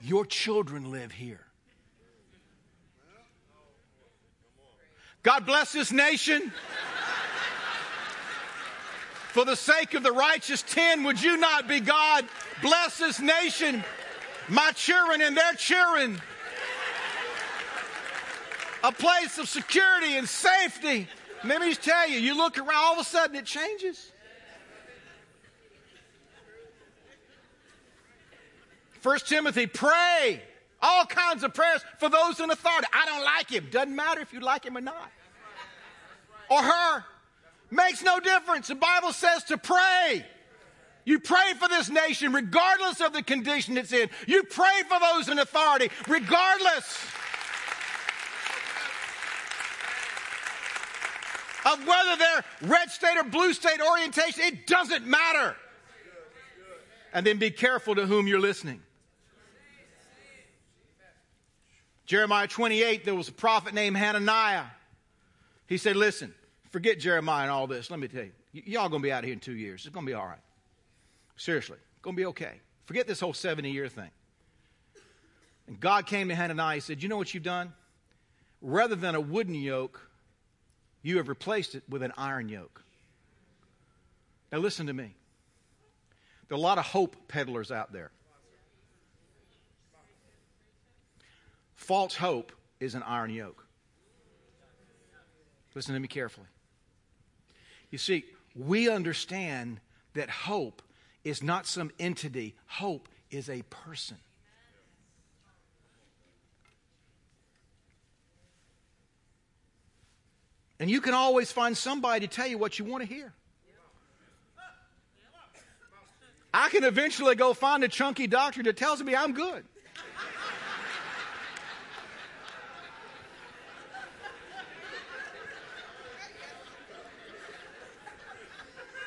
Your 0.00 0.24
children 0.24 0.90
live 0.90 1.12
here. 1.12 1.40
God 5.22 5.44
bless 5.44 5.72
this 5.72 5.90
nation. 5.90 6.52
For 9.32 9.44
the 9.44 9.56
sake 9.56 9.94
of 9.94 10.02
the 10.02 10.12
righteous 10.12 10.62
ten, 10.62 11.02
would 11.04 11.22
you 11.22 11.36
not 11.36 11.68
be 11.68 11.80
God? 11.80 12.24
Bless 12.62 12.98
this 12.98 13.20
nation, 13.20 13.84
my 14.48 14.70
children 14.72 15.20
and 15.20 15.36
their 15.36 15.52
children. 15.54 16.20
A 18.84 18.92
place 18.92 19.36
of 19.38 19.48
security 19.48 20.16
and 20.16 20.28
safety. 20.28 21.08
Let 21.44 21.60
me 21.60 21.68
just 21.70 21.82
tell 21.82 22.08
you, 22.08 22.18
you 22.18 22.36
look 22.36 22.56
around, 22.56 22.74
all 22.74 22.92
of 22.94 23.00
a 23.00 23.04
sudden 23.04 23.36
it 23.36 23.44
changes. 23.44 24.12
First 29.06 29.28
Timothy, 29.28 29.68
pray. 29.68 30.42
All 30.82 31.06
kinds 31.06 31.44
of 31.44 31.54
prayers 31.54 31.80
for 32.00 32.08
those 32.08 32.40
in 32.40 32.50
authority. 32.50 32.88
I 32.92 33.06
don't 33.06 33.22
like 33.22 33.48
him. 33.48 33.68
Doesn't 33.70 33.94
matter 33.94 34.20
if 34.20 34.32
you 34.32 34.40
like 34.40 34.64
him 34.64 34.76
or 34.76 34.80
not. 34.80 35.12
Or 36.50 36.60
her. 36.60 37.04
Makes 37.70 38.02
no 38.02 38.18
difference. 38.18 38.66
The 38.66 38.74
Bible 38.74 39.12
says 39.12 39.44
to 39.44 39.58
pray. 39.58 40.26
You 41.04 41.20
pray 41.20 41.52
for 41.56 41.68
this 41.68 41.88
nation 41.88 42.32
regardless 42.32 43.00
of 43.00 43.12
the 43.12 43.22
condition 43.22 43.78
it's 43.78 43.92
in. 43.92 44.10
You 44.26 44.42
pray 44.42 44.82
for 44.88 44.98
those 44.98 45.28
in 45.28 45.38
authority 45.38 45.88
regardless 46.08 46.98
of 51.64 51.86
whether 51.86 52.16
they're 52.16 52.44
red 52.62 52.90
state 52.90 53.16
or 53.16 53.22
blue 53.22 53.52
state 53.52 53.80
orientation. 53.80 54.42
It 54.42 54.66
doesn't 54.66 55.06
matter. 55.06 55.54
And 57.12 57.24
then 57.24 57.38
be 57.38 57.52
careful 57.52 57.94
to 57.94 58.04
whom 58.04 58.26
you're 58.26 58.40
listening. 58.40 58.82
Jeremiah 62.06 62.46
28, 62.46 63.04
there 63.04 63.14
was 63.14 63.28
a 63.28 63.32
prophet 63.32 63.74
named 63.74 63.96
Hananiah. 63.96 64.64
He 65.66 65.76
said, 65.76 65.96
Listen, 65.96 66.32
forget 66.70 67.00
Jeremiah 67.00 67.42
and 67.42 67.50
all 67.50 67.66
this. 67.66 67.90
Let 67.90 67.98
me 67.98 68.08
tell 68.08 68.22
you, 68.22 68.32
y- 68.54 68.62
y'all 68.66 68.88
going 68.88 69.02
to 69.02 69.06
be 69.06 69.12
out 69.12 69.20
of 69.20 69.24
here 69.24 69.34
in 69.34 69.40
two 69.40 69.56
years. 69.56 69.84
It's 69.84 69.94
going 69.94 70.06
to 70.06 70.10
be 70.10 70.14
all 70.14 70.26
right. 70.26 70.38
Seriously, 71.36 71.78
going 72.02 72.14
to 72.14 72.20
be 72.20 72.26
okay. 72.26 72.60
Forget 72.86 73.08
this 73.08 73.18
whole 73.18 73.34
70 73.34 73.70
year 73.70 73.88
thing. 73.88 74.10
And 75.66 75.80
God 75.80 76.06
came 76.06 76.28
to 76.28 76.34
Hananiah 76.34 76.74
and 76.74 76.82
said, 76.82 77.02
You 77.02 77.08
know 77.08 77.16
what 77.16 77.34
you've 77.34 77.42
done? 77.42 77.72
Rather 78.62 78.94
than 78.94 79.16
a 79.16 79.20
wooden 79.20 79.54
yoke, 79.54 80.08
you 81.02 81.18
have 81.18 81.28
replaced 81.28 81.74
it 81.74 81.82
with 81.88 82.02
an 82.02 82.12
iron 82.16 82.48
yoke. 82.48 82.82
Now, 84.52 84.58
listen 84.58 84.86
to 84.86 84.92
me. 84.92 85.14
There 86.48 86.56
are 86.56 86.58
a 86.58 86.62
lot 86.62 86.78
of 86.78 86.86
hope 86.86 87.16
peddlers 87.26 87.72
out 87.72 87.92
there. 87.92 88.12
False 91.86 92.16
hope 92.16 92.50
is 92.80 92.96
an 92.96 93.04
iron 93.04 93.30
yoke. 93.30 93.64
Listen 95.72 95.94
to 95.94 96.00
me 96.00 96.08
carefully. 96.08 96.48
You 97.92 97.98
see, 97.98 98.24
we 98.56 98.90
understand 98.90 99.78
that 100.14 100.28
hope 100.28 100.82
is 101.22 101.44
not 101.44 101.64
some 101.64 101.92
entity, 102.00 102.56
hope 102.66 103.08
is 103.30 103.48
a 103.48 103.62
person. 103.70 104.16
And 110.80 110.90
you 110.90 111.00
can 111.00 111.14
always 111.14 111.52
find 111.52 111.76
somebody 111.76 112.26
to 112.26 112.34
tell 112.34 112.48
you 112.48 112.58
what 112.58 112.80
you 112.80 112.84
want 112.84 113.04
to 113.04 113.08
hear. 113.08 113.32
I 116.52 116.68
can 116.68 116.82
eventually 116.82 117.36
go 117.36 117.54
find 117.54 117.84
a 117.84 117.88
chunky 117.88 118.26
doctor 118.26 118.64
that 118.64 118.76
tells 118.76 119.00
me 119.04 119.14
I'm 119.14 119.34
good. 119.34 119.64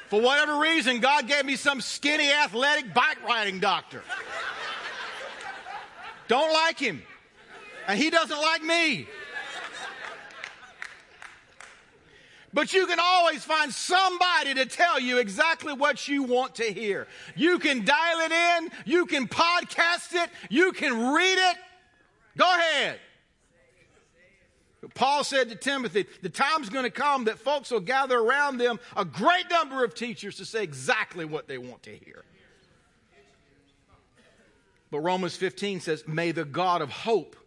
For 0.10 0.20
whatever 0.20 0.57
reason, 0.60 0.99
God 0.99 1.28
gave 1.28 1.45
me 1.45 1.55
some 1.55 1.82
skinny, 1.82 2.32
athletic 2.32 2.93
bike 2.93 3.24
riding 3.28 3.60
doctor. 3.60 4.01
Don't 6.28 6.51
like 6.51 6.80
him. 6.80 7.03
And 7.88 7.97
he 7.97 8.10
doesn't 8.10 8.39
like 8.39 8.64
me. 8.64 9.07
But 12.51 12.74
you 12.74 12.88
can 12.88 12.97
always 12.99 13.43
find 13.43 13.72
somebody 13.72 14.55
to 14.55 14.66
tell 14.66 14.99
you 14.99 15.20
exactly 15.20 15.74
what 15.74 16.07
you 16.07 16.24
want 16.24 16.55
to 16.55 16.64
hear. 16.64 17.07
You 17.36 17.60
can 17.60 17.86
dial 17.86 18.20
it 18.22 18.32
in, 18.32 18.72
you 18.86 19.05
can 19.05 19.28
podcast 19.28 20.14
it, 20.14 20.30
you 20.49 20.72
can 20.72 21.14
read 21.14 21.38
it. 21.38 21.57
Go 22.38 22.45
ahead. 22.45 22.99
Paul 25.00 25.24
said 25.24 25.47
to 25.47 25.56
Timothy, 25.56 26.08
the 26.22 26.28
time's 26.28 26.68
going 26.68 26.84
to 26.84 26.91
come 26.91 27.24
that 27.24 27.39
folks 27.39 27.72
will 27.72 27.80
gather 27.80 28.20
around 28.20 28.58
them 28.58 28.82
a 28.97 29.06
great 29.06 29.50
number 29.50 29.86
of 29.86 29.95
teachers 29.95 30.36
to 30.36 30.45
say 30.45 30.62
exactly 30.62 31.24
what 31.24 31.47
they 31.47 31.58
want 31.58 31.84
to 31.84 31.91
hear. 31.95 32.26
But 34.91 35.00
Romans 35.00 35.38
15 35.38 35.80
says, 35.80 36.04
May 36.06 36.34
the 36.34 36.43
God 36.43 36.82
of 36.82 36.89
hope, 36.89 37.38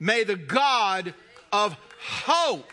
may 0.00 0.24
the 0.24 0.36
God 0.36 1.12
of 1.52 1.76
hope 2.00 2.72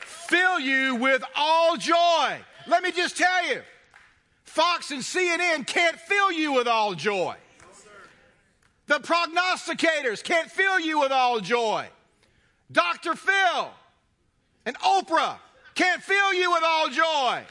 fill 0.00 0.58
you 0.58 0.94
with 0.94 1.22
all 1.36 1.76
joy. 1.76 2.38
Let 2.66 2.82
me 2.82 2.90
just 2.90 3.18
tell 3.18 3.48
you, 3.48 3.60
Fox 4.44 4.90
and 4.90 5.02
CNN 5.02 5.66
can't 5.66 6.00
fill 6.00 6.32
you 6.32 6.54
with 6.54 6.66
all 6.66 6.94
joy. 6.94 7.36
The 8.86 8.94
prognosticators 8.94 10.24
can't 10.24 10.50
fill 10.50 10.80
you 10.80 11.00
with 11.00 11.12
all 11.12 11.38
joy. 11.40 11.90
Dr. 12.72 13.14
Phil 13.14 13.70
and 14.64 14.78
Oprah 14.78 15.36
can't 15.74 16.02
fill 16.02 16.32
you 16.34 16.50
with 16.50 16.62
all 16.64 16.88
joy. 16.88 17.42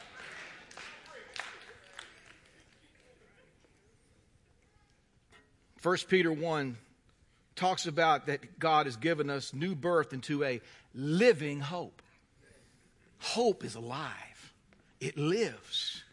First 5.78 6.09
Peter 6.09 6.32
1 6.32 6.78
talks 7.55 7.88
about 7.88 8.28
that 8.28 8.59
God 8.59 8.86
has 8.86 8.95
given 8.95 9.30
us 9.30 9.53
new 9.53 9.76
birth 9.76 10.13
into 10.13 10.43
a 10.43 10.61
living 10.93 11.59
hope. 11.59 12.01
Hope 13.19 13.63
is 13.63 13.76
alive. 13.76 14.53
It 14.99 15.17
lives. 15.17 16.03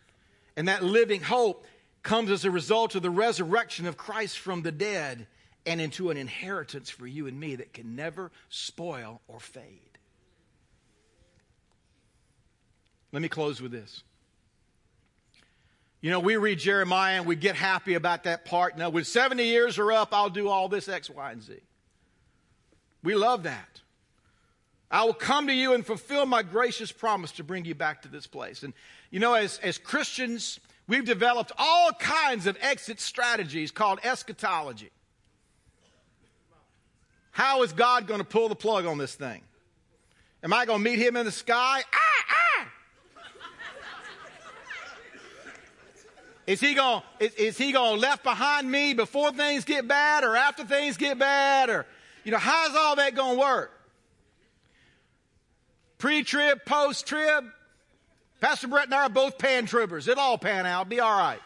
And 0.57 0.69
that 0.69 0.83
living 0.83 1.21
hope 1.21 1.67
comes 2.03 2.31
as 2.31 2.45
a 2.45 2.51
result 2.51 2.95
of 2.95 3.03
the 3.03 3.11
resurrection 3.11 3.87
of 3.87 3.97
Christ 3.97 4.39
from 4.39 4.63
the 4.63 4.73
dead 4.73 5.27
and 5.69 5.83
into 5.83 6.09
an 6.11 6.16
inheritance 6.16 6.89
for 6.89 7.07
you 7.07 7.27
and 7.27 7.39
me 7.39 7.57
that 7.57 7.75
can 7.75 7.95
never 7.95 8.33
spoil 8.49 9.21
or 9.29 9.39
fade. 9.39 9.99
Let 13.12 13.21
me 13.21 13.29
close 13.29 13.61
with 13.61 13.71
this. 13.71 14.03
You 16.01 16.11
know, 16.11 16.21
we 16.21 16.37
read 16.37 16.59
Jeremiah 16.59 17.16
and 17.19 17.27
we 17.27 17.37
get 17.37 17.55
happy 17.55 17.95
about 17.95 18.25
that 18.25 18.45
part. 18.45 18.79
Now, 18.79 18.89
when 18.89 19.05
70 19.05 19.45
years 19.45 19.79
are 19.79 19.93
up, 19.93 20.09
I'll 20.12 20.31
do 20.31 20.49
all 20.49 20.69
this 20.69 20.89
X, 20.89 21.11
Y, 21.11 21.33
and 21.33 21.43
Z. 21.43 21.59
We 23.03 23.14
love 23.14 23.43
that. 23.43 23.81
I 24.91 25.05
will 25.05 25.14
come 25.14 25.49
to 25.49 25.53
you 25.53 25.75
and 25.75 25.85
fulfill 25.85 26.25
my 26.25 26.43
gracious 26.43 26.91
promise 26.91 27.33
to 27.33 27.45
bring 27.45 27.66
you 27.66 27.75
back 27.75 28.03
to 28.03 28.09
this 28.09 28.27
place. 28.27 28.62
And, 28.62 28.73
you 29.11 29.21
know, 29.21 29.35
as, 29.35 29.59
as 29.59 29.77
Christians, 29.77 30.61
we've 30.87 31.05
developed 31.05 31.53
all 31.59 31.93
kinds 31.93 32.47
of 32.47 32.57
exit 32.62 33.01
strategies 33.01 33.71
called 33.71 33.99
eschatology. 34.03 34.91
How 37.39 37.62
is 37.62 37.72
God 37.72 38.09
going 38.09 38.18
to 38.18 38.26
pull 38.26 38.49
the 38.49 38.57
plug 38.57 38.84
on 38.84 38.99
this 38.99 39.14
thing? 39.14 39.43
Am 40.43 40.53
I 40.53 40.66
going 40.66 40.82
to 40.82 40.91
meet 40.91 40.99
him 40.99 41.14
in 41.14 41.24
the 41.24 41.30
sky? 41.30 41.84
Ah, 41.95 42.24
ah! 42.30 42.68
Is 46.49 46.59
he 46.59 46.74
going 46.74 47.01
is, 47.20 47.34
is 47.34 47.57
he 47.57 47.70
going 47.70 48.01
left 48.01 48.24
behind 48.24 48.68
me 48.68 48.93
before 48.93 49.30
things 49.30 49.64
get 49.64 49.86
bad 49.86 50.24
or 50.24 50.34
after 50.34 50.64
things 50.64 50.97
get 50.97 51.16
bad 51.20 51.70
or 51.70 51.86
you 52.24 52.32
know 52.32 52.39
how's 52.39 52.74
all 52.74 52.97
that 52.97 53.14
going 53.14 53.36
to 53.36 53.41
work? 53.41 53.70
Pre-trib, 55.99 56.64
post-trib. 56.64 57.45
Pastor 58.41 58.66
Brett 58.66 58.86
and 58.86 58.95
I 58.95 59.05
are 59.05 59.09
both 59.09 59.39
pan-tribbers. 59.39 60.09
It'll 60.09 60.20
all 60.20 60.39
pan 60.39 60.66
out. 60.66 60.89
Be 60.89 60.99
all 60.99 61.16
right. 61.16 61.39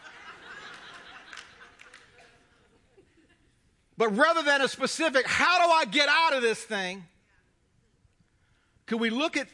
But 3.97 4.17
rather 4.17 4.43
than 4.43 4.63
a 4.63 4.69
specific, 4.69 5.27
how 5.27 5.67
do 5.67 5.73
I 5.73 5.85
get 5.85 6.09
out 6.09 6.35
of 6.35 6.43
this 6.43 6.63
thing? 6.63 7.05
Could 8.87 9.01
we 9.01 9.11
look 9.11 9.37
at 9.37 9.49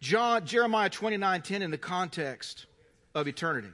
John, 0.00 0.46
Jeremiah 0.46 0.90
29 0.90 1.42
10 1.42 1.62
in 1.62 1.70
the 1.70 1.78
context 1.78 2.66
of 3.14 3.28
eternity? 3.28 3.70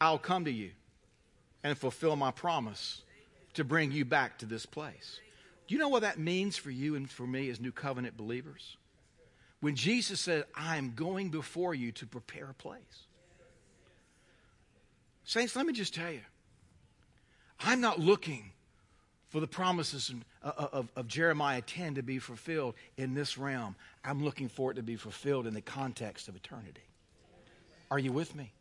I'll 0.00 0.18
come 0.18 0.46
to 0.46 0.50
you 0.50 0.70
and 1.62 1.76
fulfill 1.78 2.16
my 2.16 2.30
promise 2.30 3.02
to 3.54 3.64
bring 3.64 3.92
you 3.92 4.04
back 4.04 4.38
to 4.38 4.46
this 4.46 4.66
place. 4.66 5.20
Do 5.68 5.74
you 5.74 5.78
know 5.78 5.88
what 5.88 6.02
that 6.02 6.18
means 6.18 6.56
for 6.56 6.70
you 6.70 6.96
and 6.96 7.08
for 7.08 7.26
me 7.26 7.50
as 7.50 7.60
new 7.60 7.72
covenant 7.72 8.16
believers? 8.16 8.76
When 9.60 9.76
Jesus 9.76 10.18
said, 10.20 10.44
I 10.56 10.76
am 10.76 10.94
going 10.96 11.28
before 11.28 11.72
you 11.74 11.92
to 11.92 12.06
prepare 12.06 12.50
a 12.50 12.54
place. 12.54 13.06
Saints, 15.24 15.54
let 15.54 15.66
me 15.66 15.72
just 15.72 15.94
tell 15.94 16.10
you, 16.10 16.22
I'm 17.60 17.80
not 17.80 18.00
looking 18.00 18.50
for 19.32 19.40
the 19.40 19.46
promises 19.46 20.10
of, 20.10 20.16
uh, 20.42 20.62
uh, 20.62 20.68
of, 20.72 20.92
of, 20.94 21.08
Jeremiah 21.08 21.62
10 21.62 21.94
to 21.94 22.02
be 22.02 22.18
fulfilled 22.18 22.74
in 22.98 23.14
this 23.14 23.38
realm. 23.38 23.74
I'm 24.04 24.22
looking 24.22 24.50
for 24.50 24.70
it 24.70 24.74
to 24.74 24.82
be 24.82 24.96
fulfilled 24.96 25.46
in 25.46 25.54
the 25.54 25.62
context 25.62 26.28
of 26.28 26.36
eternity. 26.36 26.82
Are 27.90 27.98
you 27.98 28.12
with 28.12 28.36
me? 28.36 28.52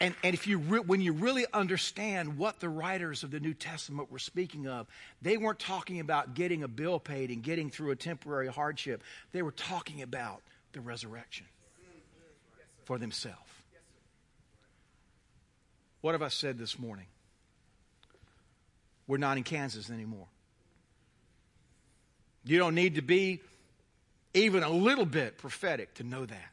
And, 0.00 0.14
and 0.24 0.32
if 0.32 0.46
you 0.46 0.58
re- 0.58 0.80
when 0.80 1.02
you 1.02 1.12
really 1.12 1.44
understand 1.52 2.38
what 2.38 2.58
the 2.58 2.70
writers 2.70 3.22
of 3.22 3.30
the 3.30 3.40
New 3.40 3.54
Testament 3.54 4.10
were 4.10 4.18
speaking 4.18 4.66
of, 4.66 4.86
they 5.20 5.36
weren't 5.36 5.58
talking 5.58 6.00
about 6.00 6.32
getting 6.34 6.62
a 6.62 6.68
bill 6.68 6.98
paid 6.98 7.30
and 7.30 7.42
getting 7.42 7.68
through 7.68 7.90
a 7.90 7.96
temporary 7.96 8.48
hardship. 8.48 9.02
They 9.32 9.42
were 9.42 9.52
talking 9.52 10.00
about 10.00 10.40
the 10.72 10.80
resurrection 10.80 11.44
for 12.84 12.98
themselves. 12.98 13.40
What 16.00 16.12
have 16.12 16.22
I 16.22 16.28
said 16.28 16.56
this 16.56 16.78
morning? 16.78 17.06
We're 19.06 19.18
not 19.18 19.36
in 19.36 19.44
Kansas 19.44 19.90
anymore. 19.90 20.26
You 22.44 22.58
don't 22.58 22.74
need 22.74 22.96
to 22.96 23.02
be 23.02 23.40
even 24.34 24.62
a 24.62 24.70
little 24.70 25.06
bit 25.06 25.38
prophetic 25.38 25.94
to 25.94 26.04
know 26.04 26.24
that. 26.26 26.52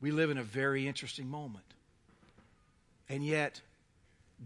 We 0.00 0.10
live 0.10 0.30
in 0.30 0.38
a 0.38 0.42
very 0.42 0.88
interesting 0.88 1.28
moment. 1.28 1.64
And 3.08 3.24
yet, 3.24 3.60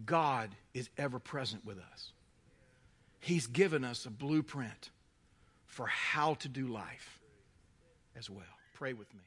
God 0.05 0.51
is 0.75 0.89
ever 0.99 1.19
present 1.19 1.64
with 1.64 1.79
us. 1.79 2.11
He's 3.21 3.47
given 3.47 3.85
us 3.85 4.05
a 4.05 4.11
blueprint 4.11 4.91
for 5.67 5.87
how 5.87 6.35
to 6.35 6.49
do 6.49 6.67
life 6.67 7.21
as 8.17 8.29
well. 8.29 8.45
Pray 8.75 8.93
with 8.93 9.12
me. 9.14 9.23